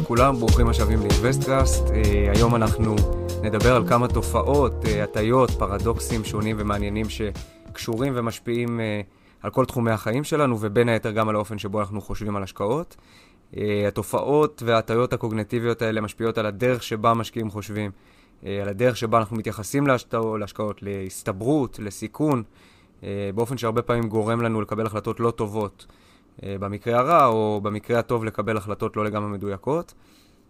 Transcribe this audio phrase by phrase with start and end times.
[0.00, 1.90] לכולם, ברוכים השבים ל InvestCast.
[1.90, 2.96] אה, היום אנחנו
[3.42, 9.00] נדבר על כמה תופעות, אה, הטיות, פרדוקסים שונים ומעניינים שקשורים ומשפיעים אה,
[9.42, 12.96] על כל תחומי החיים שלנו, ובין היתר גם על האופן שבו אנחנו חושבים על השקעות.
[13.88, 17.90] התופעות וההטיות הקוגנטיביות האלה משפיעות על הדרך שבה משקיעים חושבים,
[18.42, 19.86] על הדרך שבה אנחנו מתייחסים
[20.38, 22.42] להשקעות, להסתברות, לסיכון,
[23.34, 25.86] באופן שהרבה פעמים גורם לנו לקבל החלטות לא טובות.
[26.42, 29.94] אה, במקרה הרע, או במקרה הטוב לקבל החלטות לא לגמרי מדויקות.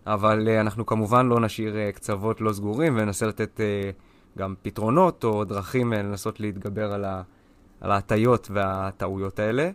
[0.06, 3.60] אבל uh, אנחנו כמובן לא נשאיר uh, קצוות לא סגורים וננסה לתת
[4.38, 7.22] גם פתרונות או דרכים לנסות להתגבר על, ה,
[7.80, 9.70] על ההטיות והטעויות האלה.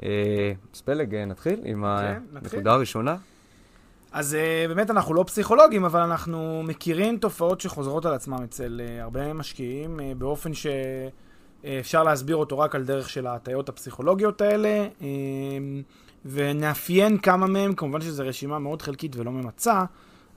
[0.00, 3.16] אז פלג, נתחיל עם כן, הנקודה הראשונה.
[4.12, 4.36] אז
[4.68, 10.54] באמת אנחנו לא פסיכולוגים, אבל אנחנו מכירים תופעות שחוזרות על עצמם אצל הרבה משקיעים, באופן
[10.54, 10.66] ש...
[11.80, 15.82] אפשר להסביר אותו רק על דרך של ההטיות הפסיכולוגיות האלה, אמ,
[16.24, 19.84] ונאפיין כמה מהם, כמובן שזו רשימה מאוד חלקית ולא ממצה,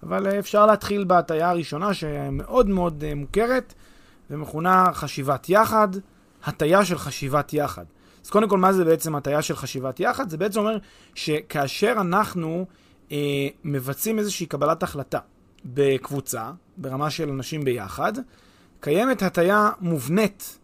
[0.04, 3.74] אבל אפשר להתחיל בהטיה הראשונה שמאוד מאוד אה, מוכרת,
[4.30, 5.88] ומכונה חשיבת יחד,
[6.44, 7.86] הטיה של חשיבת יחד.
[8.26, 10.30] אז קודם כל, מה זה בעצם הטיה של חשיבת יחד?
[10.30, 10.78] זה בעצם אומר
[11.16, 12.66] שכאשר אנחנו
[13.12, 15.20] אה, מבצעים איזושהי קבלת החלטה
[15.66, 18.14] בקבוצה, ברמה של אנשים ביחד,
[18.80, 20.59] קיימת הטיה מובנית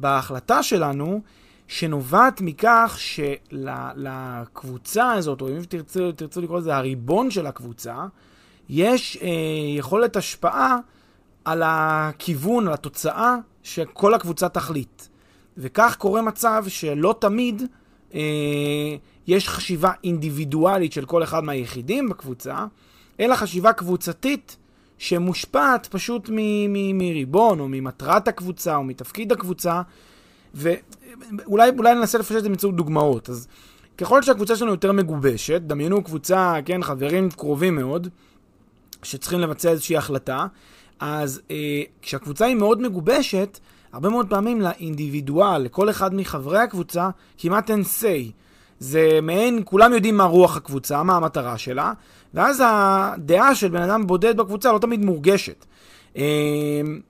[0.00, 1.20] בהחלטה שלנו,
[1.68, 2.96] שנובעת מכך
[3.58, 8.06] שלקבוצה הזאת, או אם תרצו, תרצו לקרוא לזה הריבון של הקבוצה,
[8.68, 9.28] יש אה,
[9.76, 10.76] יכולת השפעה
[11.44, 15.02] על הכיוון, על התוצאה שכל הקבוצה תחליט.
[15.58, 17.62] וכך קורה מצב שלא תמיד
[18.14, 18.20] אה,
[19.26, 22.66] יש חשיבה אינדיבידואלית של כל אחד מהיחידים בקבוצה,
[23.20, 24.56] אלא חשיבה קבוצתית
[24.98, 26.30] שמושפעת פשוט
[26.94, 29.82] מריבון, או ממטרת הקבוצה, או מתפקיד הקבוצה,
[30.54, 33.30] ואולי ננסה לפשט את זה באמצעות דוגמאות.
[33.30, 33.48] אז
[33.98, 38.08] ככל שהקבוצה שלנו יותר מגובשת, דמיינו קבוצה, כן, חברים קרובים מאוד,
[39.02, 40.46] שצריכים לבצע איזושהי החלטה,
[41.00, 43.58] אז אה, כשהקבוצה היא מאוד מגובשת,
[43.92, 48.32] הרבה מאוד פעמים לאינדיבידואל, לכל אחד מחברי הקבוצה, כמעט אין say.
[48.80, 51.92] זה מעין, כולם יודעים מה רוח הקבוצה, מה המטרה שלה,
[52.34, 55.66] ואז הדעה של בן אדם בודד בקבוצה לא תמיד מורגשת.
[56.16, 56.22] אמ,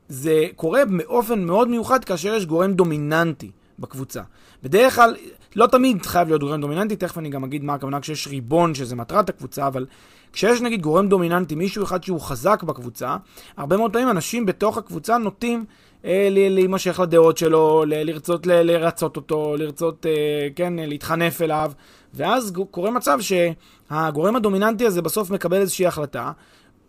[0.09, 4.23] זה קורה באופן מאוד מיוחד כאשר יש גורם דומיננטי בקבוצה.
[4.63, 5.17] בדרך כלל,
[5.57, 8.97] לא תמיד חייב להיות גורם דומיננטי, תכף אני גם אגיד מה הכוונה כשיש ריבון שזה
[8.97, 9.87] מטרת הקבוצה, אבל
[10.33, 13.17] כשיש נגיד גורם דומיננטי, מישהו אחד שהוא חזק בקבוצה,
[13.57, 15.65] הרבה מאוד פעמים אנשים בתוך הקבוצה נוטים
[16.05, 21.73] אה, להימשך לדעות שלו, לרצות לרצות אותו, לרצות, אה, כן, להתחנף אליו,
[22.15, 23.19] ואז קורה מצב
[23.91, 26.33] שהגורם הדומיננטי הזה בסוף מקבל איזושהי החלטה.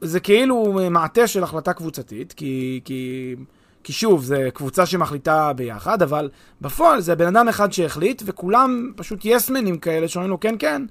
[0.02, 3.36] זה כאילו מעטה של החלטה קבוצתית, כי, כי,
[3.84, 6.30] כי שוב, זה קבוצה שמחליטה ביחד, אבל
[6.62, 10.82] בפועל זה בן אדם אחד שהחליט, וכולם פשוט יסמנים כאלה שאומרים לו כן, כן,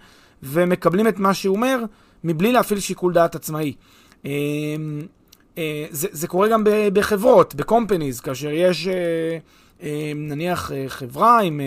[0.42, 1.78] ומקבלים את מה שהוא אומר,
[2.24, 3.74] מבלי להפעיל שיקול דעת עצמאי.
[4.24, 4.30] אמ,
[5.58, 9.38] אה, זה, זה קורה גם בחברות, בקומפניז, כאשר יש אה,
[9.82, 11.60] אה, נניח חברה עם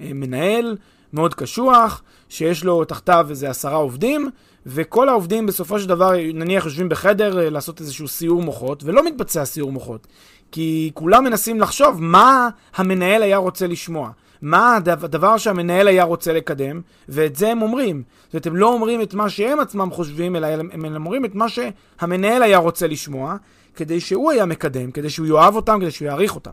[0.00, 0.76] מנהל
[1.12, 4.30] מאוד קשוח, שיש לו תחתיו איזה עשרה עובדים,
[4.66, 9.72] וכל העובדים בסופו של דבר, נניח יושבים בחדר לעשות איזשהו סיור מוחות, ולא מתבצע סיור
[9.72, 10.06] מוחות,
[10.52, 14.10] כי כולם מנסים לחשוב מה המנהל היה רוצה לשמוע.
[14.42, 18.02] מה הדבר שהמנהל היה רוצה לקדם, ואת זה הם אומרים.
[18.24, 21.46] זאת אומרת, הם לא אומרים את מה שהם עצמם חושבים, אלא הם אומרים את מה
[21.48, 23.36] שהמנהל היה רוצה לשמוע,
[23.74, 26.50] כדי שהוא היה מקדם, כדי שהוא יאהב אותם, כדי שהוא יעריך אותם.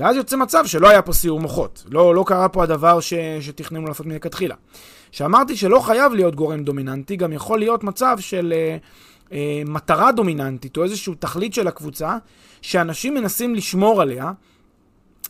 [0.00, 1.84] ואז יוצא מצב שלא היה פה סיור מוחות.
[1.90, 4.54] לא, לא קרה פה הדבר ש, שתכננו לעשות מלכתחילה.
[5.10, 8.76] שאמרתי שלא חייב להיות גורם דומיננטי, גם יכול להיות מצב של אה,
[9.32, 12.16] אה, מטרה דומיננטית, או איזושהי תכלית של הקבוצה,
[12.62, 14.32] שאנשים מנסים לשמור עליה,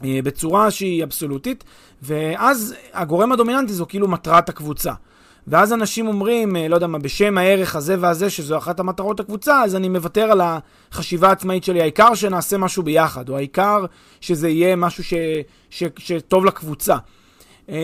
[0.05, 1.65] אה, בצורה שהיא אבסולוטית,
[2.03, 4.93] ואז הגורם הדומיננטי זו כאילו מטרת הקבוצה.
[5.46, 9.62] ואז אנשים אומרים, אה, לא יודע מה, בשם הערך הזה והזה, שזו אחת המטרות הקבוצה,
[9.62, 11.81] אז אני מוותר על החשיבה העצמאית שלי.
[11.81, 13.85] העיקר שנעשה משהו ביחד, או העיקר
[14.20, 15.14] שזה יהיה משהו ש,
[15.70, 16.96] ש, שטוב לקבוצה.
[17.69, 17.76] אה,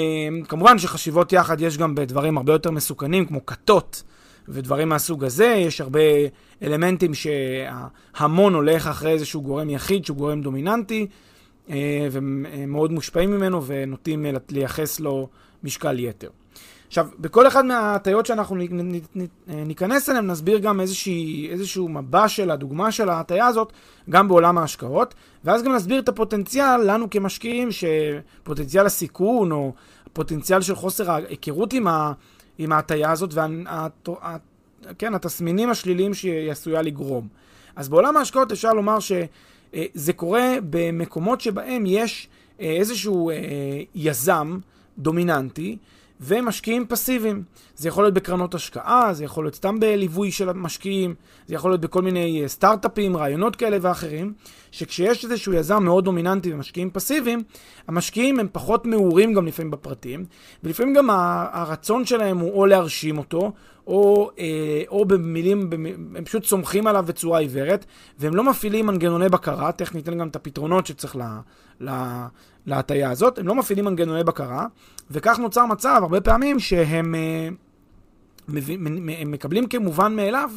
[0.49, 4.03] כמובן שחשיבות יחד יש גם בדברים הרבה יותר מסוכנים, כמו כתות.
[4.51, 5.47] ודברים מהסוג הזה.
[5.47, 6.01] יש הרבה
[6.63, 11.07] אלמנטים שהמון הולך אחרי איזשהו גורם יחיד שהוא גורם דומיננטי,
[11.71, 15.29] אה, ומאוד מושפעים ממנו ונוטים לייחס לו
[15.63, 16.29] משקל יתר.
[16.91, 18.57] עכשיו, בכל אחד מההטיות שאנחנו
[19.47, 23.73] ניכנס אליהן, נסביר גם איזושהי, איזשהו מבע של הדוגמה של ההטיה הזאת,
[24.11, 25.15] גם בעולם ההשקעות,
[25.45, 29.73] ואז גם נסביר את הפוטנציאל לנו כמשקיעים, שפוטנציאל הסיכון, או
[30.07, 32.13] הפוטנציאל של חוסר ההיכרות עם, ה,
[32.59, 33.35] עם ההטיה הזאת,
[34.91, 37.29] וכן, התסמינים השליליים שהיא עשויה לגרום.
[37.77, 42.29] אז בעולם ההשקעות אפשר לומר שזה קורה במקומות שבהם יש
[42.59, 43.31] איזשהו
[43.95, 44.59] יזם
[44.99, 45.77] דומיננטי,
[46.21, 47.43] ומשקיעים פסיביים.
[47.77, 51.15] זה יכול להיות בקרנות השקעה, זה יכול להיות סתם בליווי של המשקיעים,
[51.47, 54.33] זה יכול להיות בכל מיני אה, סטארט-אפים, רעיונות כאלה ואחרים,
[54.71, 57.43] שכשיש איזשהו יזם מאוד דומיננטי ומשקיעים פסיביים,
[57.89, 60.25] המשקיעים הם פחות מעורים גם לפעמים בפרטים,
[60.65, 61.11] ולפעמים גם
[61.53, 63.53] הרצון שלהם הוא או להרשים אותו,
[63.87, 65.71] או, אה, או במילים,
[66.17, 67.85] הם פשוט סומכים עליו בצורה עיוורת,
[68.19, 71.41] והם לא מפעילים מנגנוני בקרה, תכף ניתן גם את הפתרונות שצריך לה,
[71.81, 72.29] לה,
[72.67, 74.67] להטייה הזאת, הם לא מפעילים מנגנוני בקרה,
[75.11, 77.49] וכך נוצר מצב הרבה פעמים שהם אה,
[79.27, 80.51] מקבלים כמובן מאליו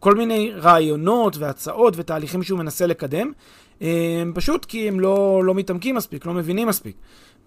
[0.00, 3.32] כל מיני רעיונות והצעות ותהליכים שהוא מנסה לקדם,
[3.82, 6.96] אה, פשוט כי הם לא, לא מתעמקים מספיק, לא מבינים מספיק.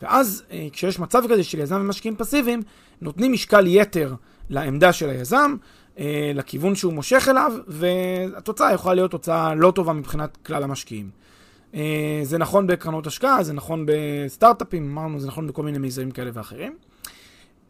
[0.01, 2.61] ואז אה, כשיש מצב כזה של יזם ומשקיעים פסיביים,
[3.01, 4.13] נותנים משקל יתר
[4.50, 5.55] לעמדה של היזם,
[6.35, 11.09] לכיוון שהוא מושך אליו, והתוצאה יכולה להיות תוצאה לא טובה מבחינת כלל המשקיעים.
[11.75, 16.31] אה, זה נכון בקרנות השקעה, זה נכון בסטארט-אפים, אמרנו, זה נכון בכל מיני מיזמים כאלה
[16.33, 16.75] ואחרים.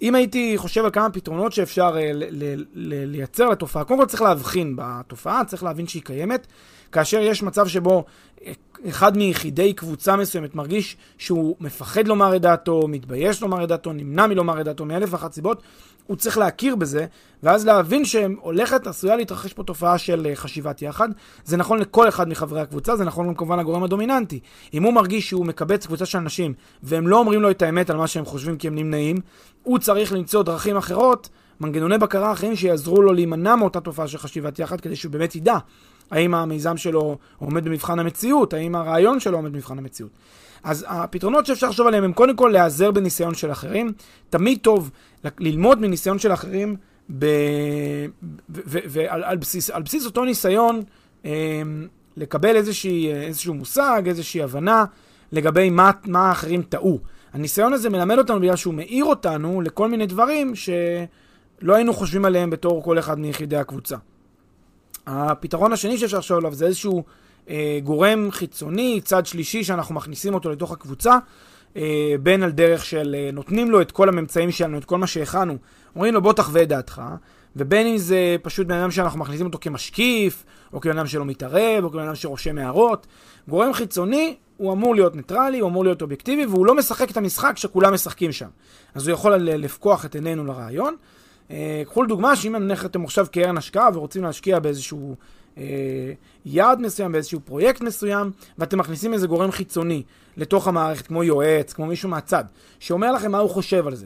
[0.03, 2.11] אם הייתי חושב על כמה פתרונות שאפשר אה,
[3.05, 6.47] לייצר לתופעה, קודם כל צריך להבחין בתופעה, צריך להבין שהיא קיימת.
[6.93, 8.03] כאשר יש מצב שבו
[8.45, 8.51] אה,
[8.89, 14.27] אחד מיחידי קבוצה מסוימת מרגיש שהוא מפחד לומר את דעתו, מתבייש לומר את דעתו, נמנע
[14.27, 15.61] מלומר את דעתו מאלף ואחת סיבות,
[16.07, 17.05] הוא צריך להכיר בזה,
[17.43, 21.09] ואז להבין שהולכת, עשויה להתרחש פה תופעה של אה, חשיבת יחד.
[21.45, 24.39] זה נכון לכל אחד מחברי הקבוצה, זה נכון גם כמובן לגורם הדומיננטי.
[24.73, 26.53] אם הוא מרגיש שהוא מקבץ קבוצה של אנשים,
[26.83, 29.17] והם לא אומרים לו את האמת על מה שהם חושבים כי הם נמנעים,
[29.63, 31.29] הוא צריך למצוא דרכים אחרות,
[31.59, 35.57] מנגנוני בקרה אחרים שיעזרו לו להימנע מאותה תופעה של חשיבת יחד, כדי שהוא באמת ידע
[36.11, 40.11] האם המיזם שלו עומד במבחן המציאות, האם הרעיון שלו עומד במבחן המציאות.
[40.63, 43.93] אז הפתרונות שאפשר לחשוב עליהם הם קודם כל להיעזר בניסיון של אחרים.
[44.29, 44.91] תמיד טוב
[45.39, 46.75] ללמוד מניסיון של אחרים
[47.19, 47.25] ב...
[48.49, 50.81] ועל על בסיס, בסיס אותו ניסיון
[51.25, 54.85] אמ, לקבל איזושהי, איזשהו מושג, איזושהי הבנה
[55.31, 56.99] לגבי מה, מה האחרים טעו.
[57.33, 62.49] הניסיון הזה מלמד אותנו בגלל שהוא מאיר אותנו לכל מיני דברים שלא היינו חושבים עליהם
[62.49, 63.97] בתור כל אחד מיחידי הקבוצה.
[65.07, 67.03] הפתרון השני שאפשר לחשוב עליו זה איזשהו
[67.49, 71.17] אה, גורם חיצוני, צד שלישי שאנחנו מכניסים אותו לתוך הקבוצה,
[71.77, 75.07] אה, בין על דרך של אה, נותנים לו את כל הממצאים שלנו, את כל מה
[75.07, 75.57] שהכנו,
[75.95, 77.01] אומרים לו בוא תחווה את דעתך,
[77.55, 81.83] ובין אם זה פשוט בן אדם שאנחנו מכניסים אותו כמשקיף, או כבן אדם שלא מתערב,
[81.83, 83.07] או כבן אדם שרושם הערות.
[83.47, 87.57] גורם חיצוני, הוא אמור להיות ניטרלי, הוא אמור להיות אובייקטיבי, והוא לא משחק את המשחק
[87.57, 88.47] שכולם משחקים שם.
[88.95, 90.95] אז הוא יכול לפקוח את עינינו לרעיון.
[91.85, 95.15] קחו לדוגמה שאם נניח אתם עכשיו קרן השקעה ורוצים להשקיע באיזשהו
[95.57, 95.63] אה,
[96.45, 100.03] יעד מסוים, באיזשהו פרויקט מסוים, ואתם מכניסים איזה גורם חיצוני
[100.37, 102.43] לתוך המערכת, כמו יועץ, כמו מישהו מהצד,
[102.79, 104.05] שאומר לכם מה הוא חושב על זה.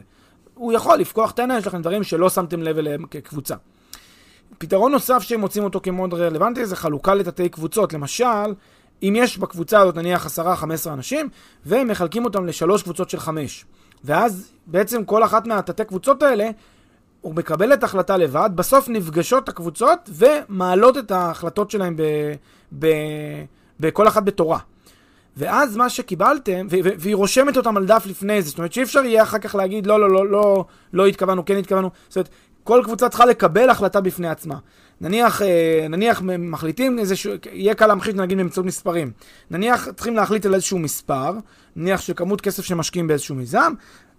[0.54, 3.54] הוא יכול לפקוח את העיניים שלכם דברים שלא שמתם לב אליהם כקבוצה.
[4.58, 7.92] פתרון נוסף שהם מוצאים אותו כמאוד רלוונטי זה חלוקה לתתי קבוצות.
[7.92, 8.54] למשל,
[9.02, 10.40] אם יש בקבוצה הזאת נניח 10-15
[10.92, 11.28] אנשים,
[11.64, 13.64] והם מחלקים אותם לשלוש קבוצות של חמש.
[14.04, 16.50] ואז בעצם כל אחת מהתתי קבוצות האלה
[17.20, 22.02] הוא מקבל את ההחלטה לבד, בסוף נפגשות הקבוצות ומעלות את ההחלטות שלהם ב,
[22.78, 22.86] ב,
[23.80, 24.58] בכל אחת בתורה.
[25.36, 29.22] ואז מה שקיבלתם, והיא רושמת אותם על דף לפני זה, זאת אומרת שאי אפשר יהיה
[29.22, 32.28] אחר כך להגיד לא, לא, לא, לא, לא התכוונו, כן התכוונו, זאת אומרת,
[32.64, 34.58] כל קבוצה צריכה לקבל החלטה בפני עצמה.
[35.00, 39.10] נניח, אה, נניח מחליטים איזשהו, יהיה קל להמחיש נגיד באמצעות מספרים.
[39.50, 41.32] נניח צריכים להחליט על איזשהו מספר,
[41.76, 43.72] נניח שכמות כסף שמשקיעים באיזשהו מיזם,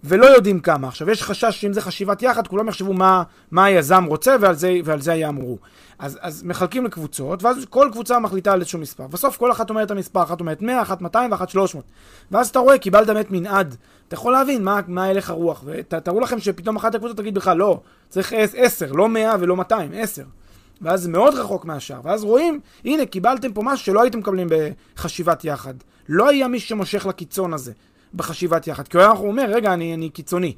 [0.03, 0.87] ולא יודעים כמה.
[0.87, 4.77] עכשיו, יש חשש שאם זה חשיבת יחד, כולם יחשבו מה, מה היזם רוצה ועל זה,
[4.83, 5.57] ועל זה יאמרו.
[5.99, 9.07] אז, אז מחלקים לקבוצות, ואז כל קבוצה מחליטה על איזשהו מספר.
[9.07, 11.85] בסוף כל אחת אומרת את המספר, אחת אומרת 100, אחת 200 ואחת 300.
[12.31, 13.75] ואז אתה רואה, קיבלת באמת מנעד.
[14.07, 15.63] אתה יכול להבין מה, מה הלך הרוח.
[15.65, 20.23] ותארו לכם שפתאום אחת הקבוצות תגיד בכלל, לא, צריך 10, לא 100 ולא 200, 10.
[20.81, 21.99] ואז זה מאוד רחוק מהשאר.
[22.03, 24.47] ואז רואים, הנה, קיבלתם פה משהו שלא הייתם מקבלים
[24.95, 25.73] בחשיבת יחד.
[26.09, 27.71] לא היה מי שמושך לקיצון הזה.
[28.13, 28.87] בחשיבת יחד.
[28.87, 30.53] כי הוא אומר, רגע, אני, אני קיצוני.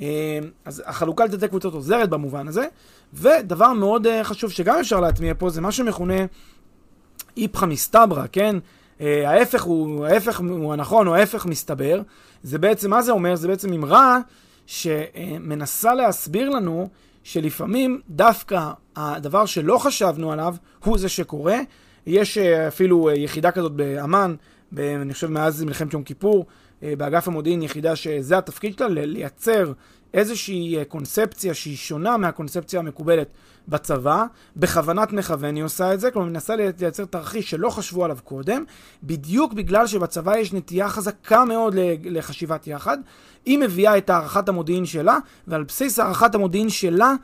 [0.00, 2.66] אה, אז החלוקה לתתי קבוצות עוזרת במובן הזה.
[3.14, 6.14] ודבר מאוד אה, חשוב שגם אפשר להטמיע פה, זה מה שמכונה
[7.36, 8.56] איפכא מסתברא, כן?
[9.00, 12.02] אה, ההפך הוא, ההפך הוא הנכון, או ההפך מסתבר.
[12.42, 13.34] זה בעצם, מה זה אומר?
[13.34, 14.18] זה בעצם אמרה
[14.66, 16.88] שמנסה להסביר לנו
[17.22, 20.54] שלפעמים דווקא הדבר שלא חשבנו עליו
[20.84, 21.58] הוא זה שקורה.
[22.06, 24.34] יש אפילו יחידה כזאת באמ"ן,
[24.78, 26.46] אני חושב מאז מלחמת יום כיפור,
[26.82, 29.72] אה, באגף המודיעין יחידה שזה התפקיד שלה, לייצר
[30.14, 33.28] איזושהי קונספציה שהיא שונה מהקונספציה המקובלת
[33.68, 34.24] בצבא,
[34.56, 38.64] בכוונת מכוון היא עושה את זה, כלומר מנסה לייצר תרחיש שלא חשבו עליו קודם,
[39.02, 41.74] בדיוק בגלל שבצבא יש נטייה חזקה מאוד
[42.04, 42.98] לחשיבת יחד.
[43.46, 47.14] היא מביאה את הערכת המודיעין שלה, ועל בסיס הערכת המודיעין שלה,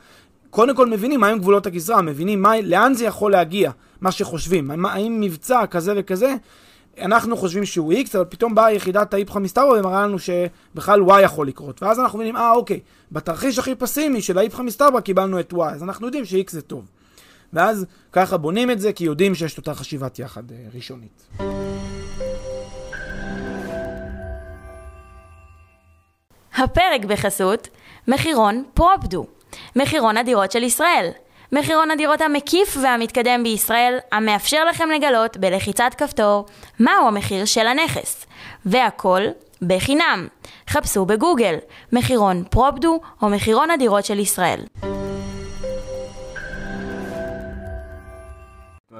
[0.49, 5.21] קודם כל מבינים מהם גבולות הגזרה, מבינים מה, לאן זה יכול להגיע, מה שחושבים, האם
[5.21, 6.35] מבצע כזה וכזה
[7.01, 11.47] אנחנו חושבים שהוא X, אבל פתאום באה יחידת האיפכא מסתברא ומראה לנו שבכלל Y יכול
[11.47, 11.83] לקרות.
[11.83, 12.79] ואז אנחנו מבינים, אה, אוקיי,
[13.11, 16.85] בתרחיש הכי פסימי של האיפכא מסתברא קיבלנו את Y, אז אנחנו יודעים ש-X זה טוב.
[17.53, 21.27] ואז ככה בונים את זה, כי יודעים שיש אותה חשיבת יחד אה, ראשונית.
[26.57, 27.67] הפרק בחסות
[28.07, 29.25] מחירון פרופדו,
[29.75, 31.09] מחירון הדירות של ישראל.
[31.51, 36.45] מחירון הדירות המקיף והמתקדם בישראל, המאפשר לכם לגלות בלחיצת כפתור
[36.79, 38.25] מהו המחיר של הנכס.
[38.65, 39.21] והכל
[39.61, 40.27] בחינם.
[40.69, 41.55] חפשו בגוגל
[41.93, 44.59] מחירון פרופדו או מחירון הדירות של ישראל.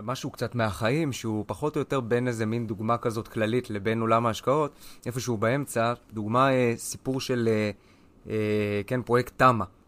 [0.03, 4.25] משהו קצת מהחיים, שהוא פחות או יותר בין איזה מין דוגמה כזאת כללית לבין עולם
[4.25, 4.71] ההשקעות,
[5.05, 7.71] איפשהו באמצע, דוגמה, אה, סיפור של, אה,
[8.29, 9.78] אה, כן, פרויקט תמ"א.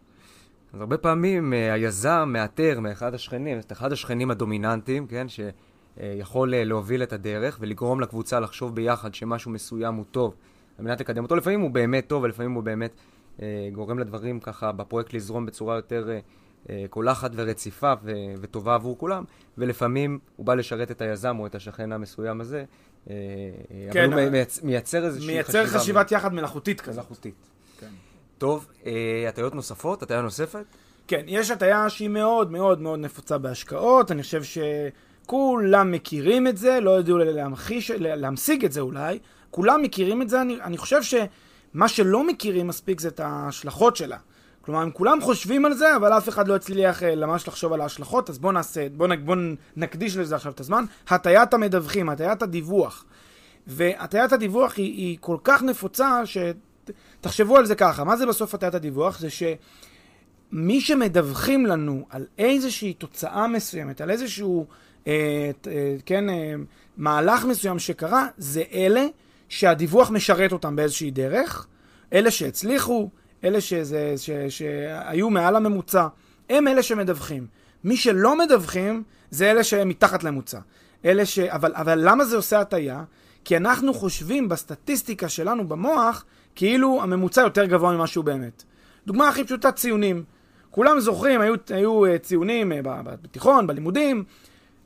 [0.74, 6.64] אז הרבה פעמים אה, היזם מאתר מאחד השכנים, את אחד השכנים הדומיננטיים, כן, שיכול אה,
[6.64, 10.36] להוביל את הדרך ולגרום לקבוצה לחשוב ביחד שמשהו מסוים הוא טוב
[10.80, 11.36] על מנת לקדם אותו.
[11.36, 12.92] לפעמים הוא באמת טוב ולפעמים הוא באמת
[13.42, 16.20] אה, גורם לדברים ככה בפרויקט לזרום בצורה יותר אה,
[16.70, 18.12] אה, קולחת ורציפה ו-
[18.42, 19.24] וטובה עבור כולם,
[19.58, 22.64] ולפעמים הוא בא לשרת את היזם או את השכן המסוים הזה,
[23.10, 23.16] אה,
[23.92, 25.60] כן, אבל הוא מייצ- מייצר איזושהי חשיבה.
[25.64, 26.96] מייצר חשיבת יחד מלאכותית כזאת.
[26.96, 27.51] מלאכותית.
[28.42, 30.04] טוב, אה, הטיות נוספות?
[30.04, 30.66] הטיה נוספת?
[31.08, 36.80] כן, יש הטיה שהיא מאוד מאוד מאוד נפוצה בהשקעות, אני חושב שכולם מכירים את זה,
[36.80, 39.20] לא ידעו להמחיש, להמשיג את זה אולי,
[39.52, 44.18] כולם מכירים את זה, אני, אני חושב שמה שלא מכירים מספיק זה את ההשלכות שלה.
[44.62, 47.82] כלומר, הם כולם חושבים על זה, אבל אף אחד לא הצליח אה, ממש לחשוב על
[47.82, 49.36] ההשלכות, אז בואו נעשה, בואו בוא
[49.76, 50.86] נקדיש לזה עכשיו את הזמן.
[51.08, 53.06] הטיית המדווחים, הטיית הדיווח.
[53.68, 56.22] והטיית הדיווח היא, היא כל כך נפוצה,
[57.20, 59.20] שתחשבו על זה ככה, מה זה בסוף הטיית הדיווח?
[59.20, 64.66] זה שמי שמדווחים לנו על איזושהי תוצאה מסוימת, על איזשהו,
[65.08, 66.54] אה, אה, כן, אה,
[66.98, 69.06] מהלך מסוים שקרה, זה אלה
[69.50, 71.68] שהדיווח משרת אותם באיזושהי דרך,
[72.14, 73.10] אלה שהצליחו,
[73.44, 76.08] אלה שזה, ש, שהיו מעל הממוצע,
[76.50, 77.48] הם אלה שמדווחים.
[77.84, 80.60] מי שלא מדווחים, זה אלה שמתחת לממוצע.
[81.06, 81.40] אלה ש...
[81.40, 83.04] אבל, אבל למה זה עושה הטיה?
[83.46, 88.64] כי אנחנו חושבים בסטטיסטיקה שלנו במוח, כאילו הממוצע יותר גבוה ממה שהוא באמת.
[89.08, 90.24] דוגמה הכי פשוטה, ציונים.
[90.72, 92.80] כולם זוכרים, היו, היו אה, ציונים אה,
[93.22, 94.24] בתיכון, בלימודים,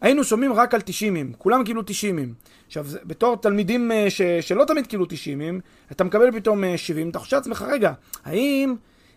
[0.01, 2.33] היינו שומעים רק על 90 כולם קיבלו 90
[2.67, 7.35] עכשיו, בתור תלמידים אה, ש, שלא תמיד קיבלו 90 אתה מקבל פתאום 70, אתה חושב
[7.35, 7.93] לעצמך, רגע,
[8.25, 8.75] האם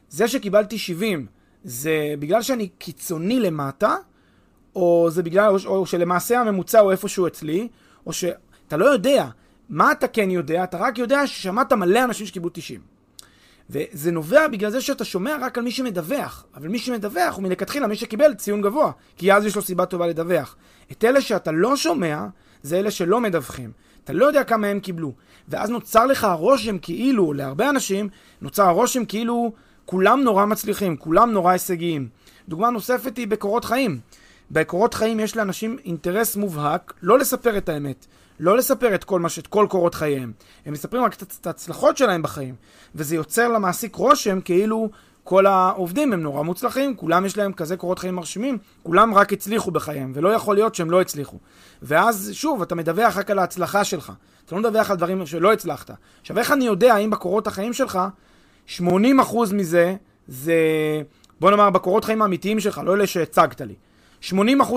[0.08, 1.26] זה שקיבלתי 70
[1.64, 3.94] זה בגלל שאני קיצוני למטה,
[4.76, 7.68] או זה בגלל, או, או שלמעשה הממוצע הוא איפשהו אצלי,
[8.06, 9.26] או שאתה לא יודע.
[9.68, 10.64] מה אתה כן יודע?
[10.64, 12.80] אתה רק יודע ששמעת מלא אנשים שקיבלו 90.
[13.70, 16.46] וזה נובע בגלל זה שאתה שומע רק על מי שמדווח.
[16.54, 20.06] אבל מי שמדווח הוא מלכתחילה מי שקיבל ציון גבוה, כי אז יש לו סיבה טובה
[20.06, 20.56] לדווח.
[20.92, 22.26] את אלה שאתה לא שומע,
[22.62, 23.72] זה אלה שלא מדווחים.
[24.04, 25.12] אתה לא יודע כמה הם קיבלו.
[25.48, 28.08] ואז נוצר לך הרושם כאילו, להרבה אנשים,
[28.40, 29.52] נוצר הרושם כאילו
[29.84, 32.08] כולם נורא מצליחים, כולם נורא הישגיים.
[32.48, 34.00] דוגמה נוספת היא בקורות חיים.
[34.50, 38.06] בקורות חיים יש לאנשים אינטרס מובהק לא לספר את האמת.
[38.40, 39.38] לא לספר את כל, מש...
[39.38, 40.32] את כל קורות חייהם.
[40.66, 42.54] הם מספרים רק את ההצלחות שלהם בחיים.
[42.94, 44.90] וזה יוצר למעסיק רושם כאילו
[45.28, 49.70] כל העובדים הם נורא מוצלחים, כולם יש להם כזה קורות חיים מרשימים, כולם רק הצליחו
[49.70, 51.38] בחייהם, ולא יכול להיות שהם לא הצליחו.
[51.82, 54.12] ואז, שוב, אתה מדווח רק על ההצלחה שלך.
[54.44, 55.90] אתה לא מדווח על דברים שלא הצלחת.
[56.20, 57.98] עכשיו, איך אני יודע האם בקורות החיים שלך,
[58.78, 58.80] 80%
[59.52, 59.94] מזה
[60.28, 60.56] זה,
[61.40, 63.74] בוא נאמר, בקורות חיים האמיתיים שלך, לא אלה שהצגת לי.
[64.22, 64.34] 80%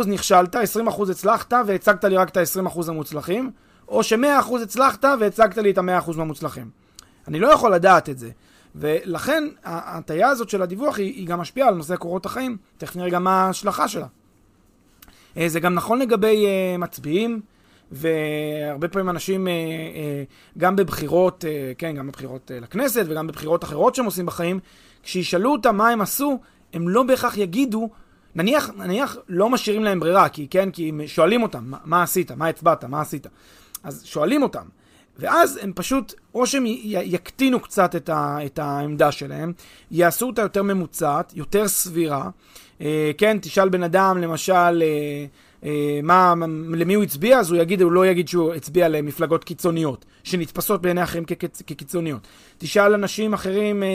[0.08, 3.52] נכשלת, 20% הצלחת, והצגת לי רק את ה-20% המוצלחים,
[3.88, 6.70] או ש-100% הצלחת והצגת לי את ה-100% מהמוצלחים.
[7.28, 8.30] אני לא יכול לדעת את זה.
[8.76, 13.10] ולכן ההטייה הזאת של הדיווח היא, היא גם משפיעה על נושא קורות החיים, תכף נראה
[13.10, 14.08] גם מה ההשלכה שלה.
[15.38, 17.42] אה, זה גם נכון לגבי uh, מצביעים,
[17.92, 23.64] והרבה פעמים אנשים, uh, uh, גם בבחירות, uh, כן, גם בבחירות uh, לכנסת וגם בבחירות
[23.64, 24.60] אחרות שהם עושים בחיים,
[25.04, 26.40] כשישאלו אותם מה הם עשו,
[26.74, 27.90] הם לא בהכרח יגידו,
[28.36, 32.48] נניח, נניח לא משאירים להם ברירה, כי כן, כי שואלים אותם, מה, מה עשית, מה
[32.48, 33.28] הצבעת, מה עשית.
[33.84, 34.64] אז שואלים אותם,
[35.20, 39.54] ואז הם פשוט, או שהם יקטינו קצת את, ה, את העמדה שלהם,
[39.92, 42.30] יעשו אותה יותר ממוצעת, יותר סבירה.
[42.82, 45.26] אה, כן, תשאל בן אדם, למשל, אה,
[45.64, 46.34] אה, מה,
[46.74, 51.04] למי הוא הצביע, אז הוא יגיד, הוא לא יגיד שהוא הצביע למפלגות קיצוניות, שנתפסות בעיני
[51.04, 52.28] אחרים כקיצ- כקיצוניות.
[52.58, 53.90] תשאל אנשים אחרים, אה,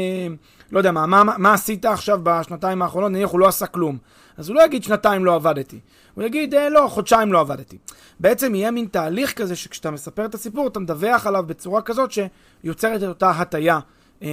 [0.72, 3.98] לא יודע מה, מה, מה עשית עכשיו בשנתיים האחרונות, נניח הוא לא עשה כלום.
[4.36, 5.80] אז הוא לא יגיד שנתיים לא עבדתי.
[6.14, 7.78] הוא יגיד, אה, לא, חודשיים לא עבדתי.
[8.20, 13.02] בעצם יהיה מין תהליך כזה שכשאתה מספר את הסיפור, אתה מדווח עליו בצורה כזאת שיוצרת
[13.02, 13.78] את אותה הטיה.
[14.22, 14.28] אה,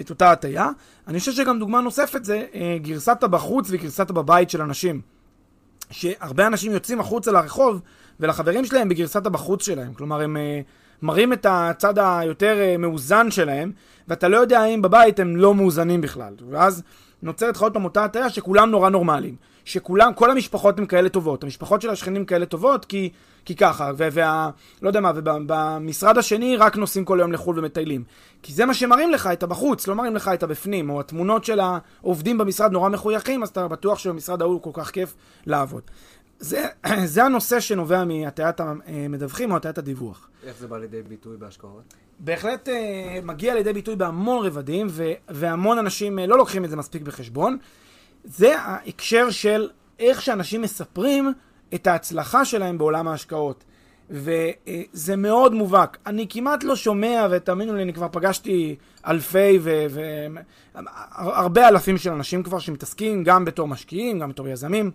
[0.00, 0.68] את אותה הטיה.
[1.08, 5.00] אני חושב שגם דוגמה נוספת זה אה, גרסת הבחוץ וגרסת הבבית של אנשים.
[5.90, 7.80] שהרבה אנשים יוצאים החוצה לרחוב
[8.20, 9.94] ולחברים שלהם בגרסת הבחוץ שלהם.
[9.94, 10.60] כלומר, הם אה,
[11.02, 13.72] מראים את הצד היותר אה, מאוזן שלהם,
[14.08, 16.34] ואתה לא יודע האם בבית הם לא מאוזנים בכלל.
[16.50, 16.82] ואז
[17.22, 19.36] נוצרת לך עוד פעם אותה הטעיה שכולם נורא נורמליים.
[19.64, 21.44] שכולם, כל המשפחות הן כאלה טובות.
[21.44, 23.10] המשפחות של השכנים כאלה טובות כי,
[23.44, 24.50] כי ככה, ו- וה...
[24.82, 28.04] לא יודע מה, ובמשרד השני רק נוסעים כל היום לחו"ל ומטיילים.
[28.42, 31.60] כי זה מה שמראים לך, את הבחוץ, לא מראים לך את הבפנים, או התמונות של
[31.60, 35.14] העובדים במשרד נורא מחויכים, אז אתה בטוח שבמשרד ההוא כל כך כיף
[35.46, 35.82] לעבוד.
[36.38, 36.66] זה,
[37.14, 40.28] זה הנושא שנובע מהטיית המדווחים או הטיית הדיווח.
[40.46, 41.94] איך זה בא לידי ביטוי בהשקעות?
[42.18, 46.76] בהחלט אה, מגיע לידי ביטוי בהמון רבדים, ו- והמון אנשים אה, לא לוקחים את זה
[46.76, 47.58] מספיק בחשבון.
[48.24, 51.32] זה ההקשר של איך שאנשים מספרים
[51.74, 53.64] את ההצלחה שלהם בעולם ההשקעות.
[54.10, 55.98] וזה מאוד מובהק.
[56.06, 58.76] אני כמעט לא שומע, ותאמינו לי, אני כבר פגשתי
[59.06, 59.58] אלפי
[60.74, 64.90] והרבה אלפים של אנשים כבר שמתעסקים גם בתור משקיעים, גם בתור יזמים אה,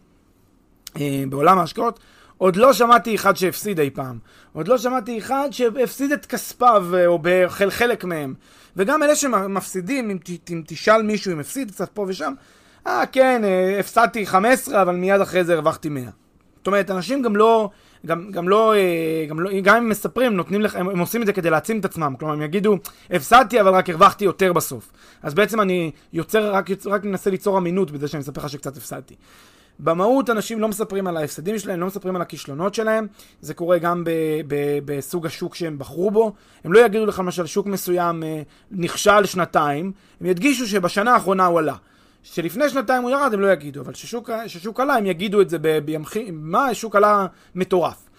[1.30, 2.00] בעולם ההשקעות.
[2.38, 4.18] עוד לא שמעתי אחד שהפסיד אי פעם.
[4.54, 8.34] עוד לא שמעתי אחד שהפסיד את כספיו, אה, או בחלק מהם.
[8.78, 12.34] וגם אלה שמפסידים, אם, ת- אם תשאל מישהו אם הפסיד קצת פה ושם,
[12.88, 16.04] אה, כן, אה, הפסדתי 15, אבל מיד אחרי זה הרווחתי 100.
[16.58, 17.70] זאת אומרת, אנשים גם לא,
[18.06, 21.28] גם, גם לא, אה, גם לא, גם אם מספרים, נותנים לך, הם, הם עושים את
[21.28, 22.16] זה כדי להעצים את עצמם.
[22.20, 22.78] כלומר, הם יגידו,
[23.12, 24.92] הפסדתי, אבל רק הרווחתי יותר בסוף.
[25.24, 29.16] אז בעצם אני יוצר, רק, רק מנסה ליצור אמינות בזה שאני מספר לך שקצת הפסדתי.
[29.80, 33.08] במהות אנשים לא מספרים על ההפסדים שלהם, לא מספרים על הכישלונות שלהם.
[33.42, 34.10] זה קורה גם ב,
[34.48, 36.34] ב, בסוג השוק שהם בחרו בו.
[36.64, 41.60] הם לא יגידו לך למשל שוק מסוים אה, נכשל שנתיים, הם ידגישו שבשנה האחרונה הוא
[41.60, 41.76] עלה.
[42.24, 45.58] שלפני שנתיים הוא ירד, הם לא יגידו, אבל ששוק, ששוק עלה, הם יגידו את זה
[45.86, 46.32] בימחי...
[46.32, 46.74] מה?
[46.74, 48.10] שוק עלה מטורף.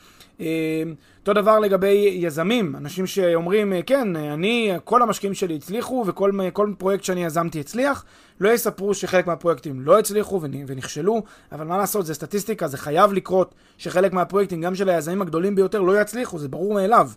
[1.31, 6.31] אה, אותו דבר לגבי יזמים, אנשים שאומרים, אה, כן, אני, כל המשקיעים שלי הצליחו וכל
[6.53, 8.05] כל פרויקט שאני יזמתי הצליח,
[8.41, 13.13] לא יספרו שחלק מהפרויקטים לא הצליחו ונ- ונכשלו, אבל מה לעשות, זה סטטיסטיקה, זה חייב
[13.13, 17.11] לקרות שחלק מהפרויקטים, גם של היזמים הגדולים ביותר, לא יצליחו, זה ברור מאליו.